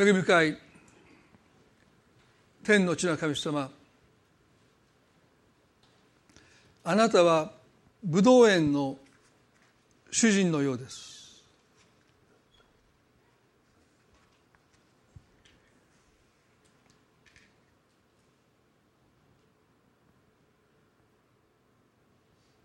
[0.01, 0.57] 恵み深い
[2.63, 3.69] 天の地の神様。
[6.85, 7.51] あなたは
[8.05, 8.97] 武道園の
[10.13, 11.43] 主人のようです。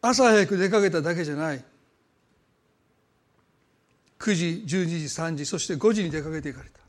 [0.03, 1.63] 朝早く出かけただけじゃない。
[4.19, 6.82] 9時12時3時そして5時に出かけていかれた。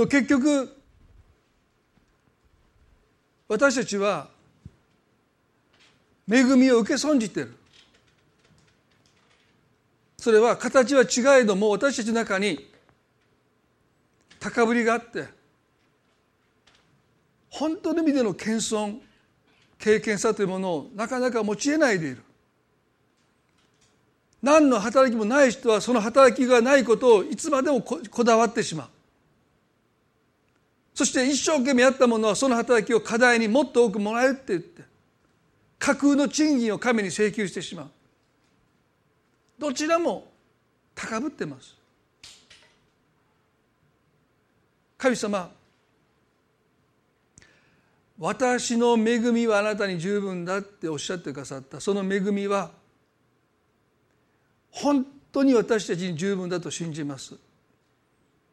[0.00, 0.76] も結局
[3.48, 4.28] 私たちは
[6.30, 7.54] 恵みを受け損じてる。
[10.18, 12.68] それは形は違えども私たちの中に
[14.40, 15.26] 高ぶりがあって
[17.48, 18.98] 本当の意味での謙遜
[19.78, 22.22] 経験さというものをなかなか持ち得ないでいる。
[24.42, 28.88] 何の働きもない人はその働きがないことをいつまでもこだわってしまう。
[30.98, 34.82] そして一生懸命やったものはその働きを課題にもっと多くもらえるって言って
[35.78, 37.90] 架空の賃金を神に請求してしまう。
[39.60, 40.26] どちらも
[40.96, 41.76] 高ぶってます。
[44.96, 45.52] 神様
[48.18, 51.80] 私の恵みはあなたに十分だっておっしゃってくださった。
[51.80, 52.72] その恵みは
[54.72, 57.36] 本当に私たちに十分だと信じます。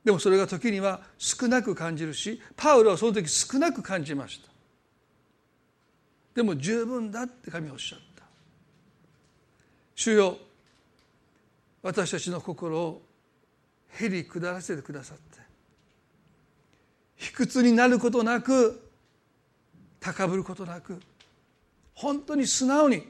[0.06, 4.48] でもそれが時には少なく感じるしパウロはその時少なく感じました。
[6.36, 8.24] でも十分だって神はおっしゃった。
[9.96, 10.38] 主よ
[11.82, 13.02] 私たちの心を
[13.90, 15.40] へり下らせてくださって。
[17.16, 18.88] 卑屈になることなく
[20.00, 21.02] 高ぶることなく
[21.96, 23.08] 本当に素直に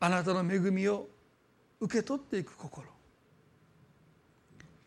[0.00, 1.08] あなたの恵みを
[1.80, 2.97] 受け取っていく心。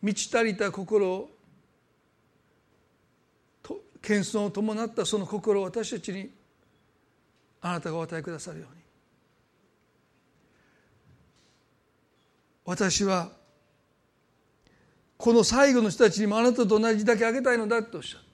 [0.02, 1.30] 満ち足りた心を
[4.02, 6.30] 謙遜を伴ったその心を私たちに
[7.60, 8.82] あなたがお与えくださるように。
[12.64, 13.30] 私は
[15.16, 18.32] この最後の人たちにもあなたと同じだけあげたいのだとおっしゃった。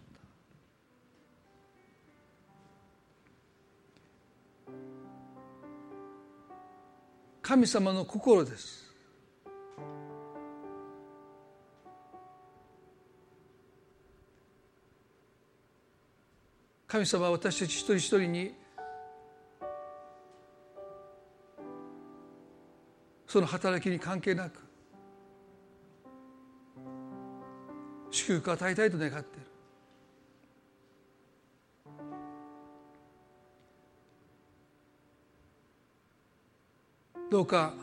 [7.42, 8.87] 神様の心です。
[16.88, 18.54] 神様は私たち一人一人に
[23.26, 24.58] その働きに関係なく
[28.10, 29.46] 祝福を与えたいと願っている。
[37.30, 37.74] どうか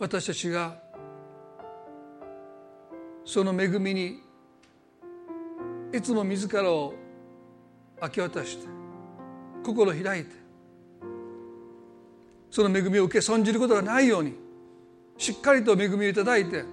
[0.00, 0.82] 私たちが
[3.24, 4.27] その恵みに
[5.92, 6.94] いつも自らを
[8.02, 8.66] 明け渡して
[9.64, 10.30] 心を開いて
[12.50, 14.34] その恵みを受け損じることがないように
[15.16, 16.64] しっかりと恵みをいただいて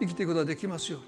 [0.00, 1.06] 生きていくことができますように。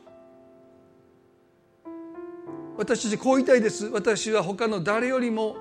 [2.79, 3.87] 私たちこう言いたいです。
[3.87, 5.57] 私は他の誰よりも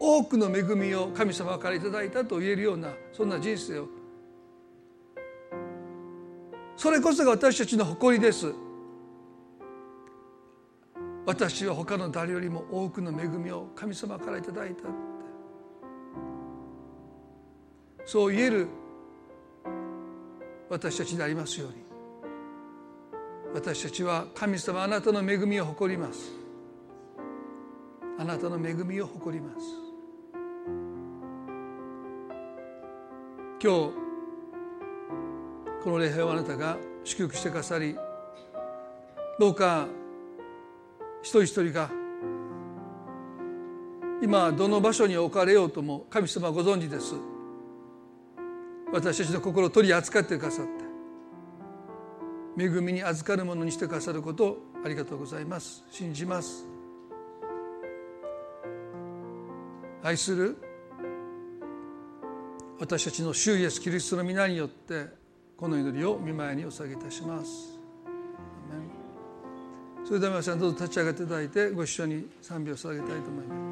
[0.00, 3.88] 多くの恵みを神様からいただいたと言えるようなそんな人生を。
[6.76, 8.54] それこそが私たちの誇りです。
[11.28, 14.88] 私は他の誰よりも多くの恵みを神様からいただいたって。
[18.06, 18.68] そう言える
[20.70, 21.84] 私たちでありますように。
[23.52, 26.32] 私たちは神様あなたの恵みを誇ります。
[28.18, 29.66] あなたの恵みを誇ります。
[33.62, 33.92] 今日
[35.84, 37.98] この礼拝をあなたが祝福してくださり
[39.38, 39.88] どうか
[41.22, 41.90] 一人一人が
[44.22, 47.14] 今どの場所に置かれようとも神様ご存知です。
[48.92, 50.64] 私たちの心を取り扱ってくださっ
[52.56, 55.84] て恵みに預かるものにしてくださることをありがとうございます。
[55.90, 56.66] 信じます。
[60.02, 60.56] 愛する
[62.80, 65.06] 私たちの主イエスキリストの皆によって
[65.56, 67.77] この祈りを見舞いにお下げいたします。
[70.08, 73.67] それでは皆さんどうぞ立ち上がっていただいてご一緒に賛美を捧げたいと思います。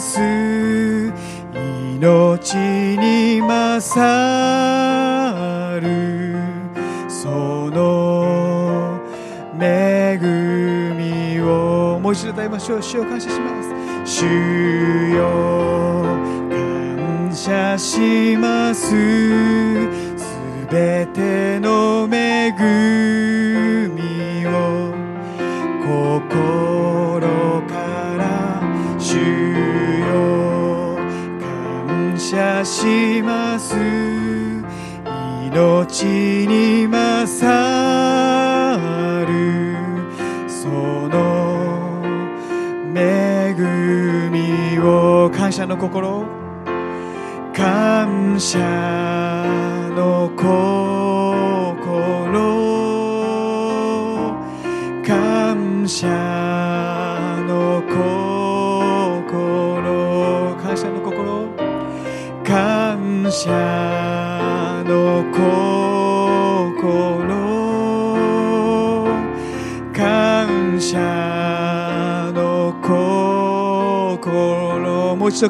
[0.00, 0.18] す。
[2.00, 4.00] 命に勝
[5.80, 6.36] る。
[7.08, 7.28] そ
[7.70, 9.00] の
[9.60, 10.18] 恵
[10.96, 13.68] みをもう一度歌いましょう主を感謝します。
[14.04, 14.24] 主
[15.10, 15.28] よ
[16.50, 18.90] 感謝します。
[18.90, 18.96] す
[20.70, 21.27] べて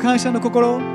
[0.09, 0.88] 感謝の心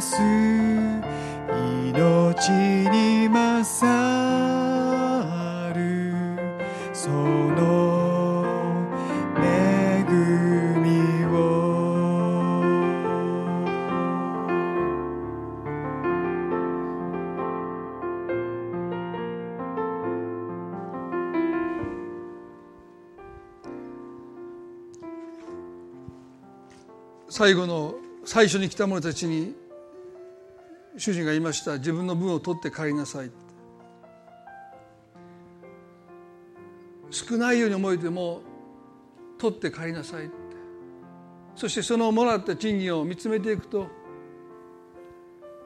[0.00, 0.16] ます。
[1.84, 2.50] 命
[2.88, 3.84] に勝
[5.74, 6.14] る。
[6.94, 8.46] その
[9.36, 10.04] 恵
[10.80, 11.36] みを。
[27.28, 27.94] 最後の
[28.24, 29.54] 最初に来た者たちに
[31.00, 33.30] 主人が言いました自分の分を取って帰りなさい
[37.10, 38.42] 少ないように思えても
[39.38, 40.30] 取って帰りなさい
[41.56, 43.88] そしてそのもらった賃金を見つめていくと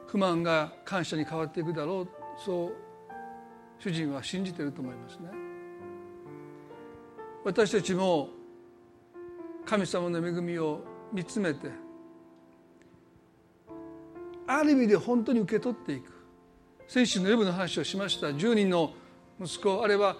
[0.07, 2.07] 不満が感謝に変わっていくだろう。
[2.37, 2.73] そう
[3.79, 5.29] 主人は信じていると思いますね。
[7.43, 8.29] 私たちも
[9.65, 10.79] 神様の恵みを
[11.11, 11.69] 見つめて
[14.47, 16.13] ある意味で本当に受け取っていく。
[16.87, 18.27] 先週の夜の話をしました。
[18.27, 18.93] 10人の
[19.39, 20.17] 息子あれは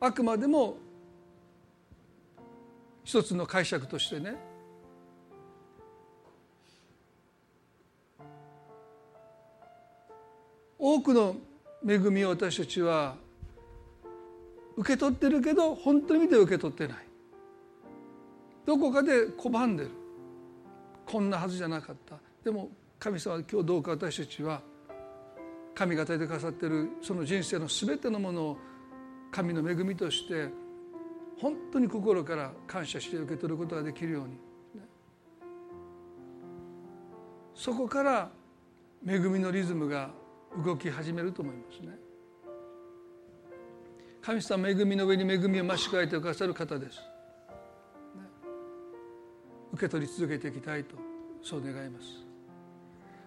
[0.00, 0.76] あくまでも
[3.04, 4.36] 一つの解釈としてね。
[10.78, 11.36] 多くの
[11.86, 13.14] 恵みを私たちは
[14.76, 16.96] 受け取ってるけど本当に見て受け取ってない。
[18.66, 19.90] どこかで拒んでる。
[21.06, 22.16] こんなはずじゃなかった。
[22.44, 22.68] でも
[23.02, 24.62] 神様今日どうか私たちは
[25.74, 28.56] 神が与えてくださってるその人生の全てのものを
[29.32, 30.48] 神の恵みとして
[31.36, 34.38] 本当に心から感謝して受け取ることができるように。
[37.56, 38.30] そこから
[39.04, 40.10] 恵みのリズムが
[40.64, 41.98] 動き始めると思いますね。
[44.20, 47.00] 神様恵みの上に恵みを増し加えてくださる方です。
[49.72, 50.94] 受け取り続けていきたいと
[51.42, 52.31] そう願います。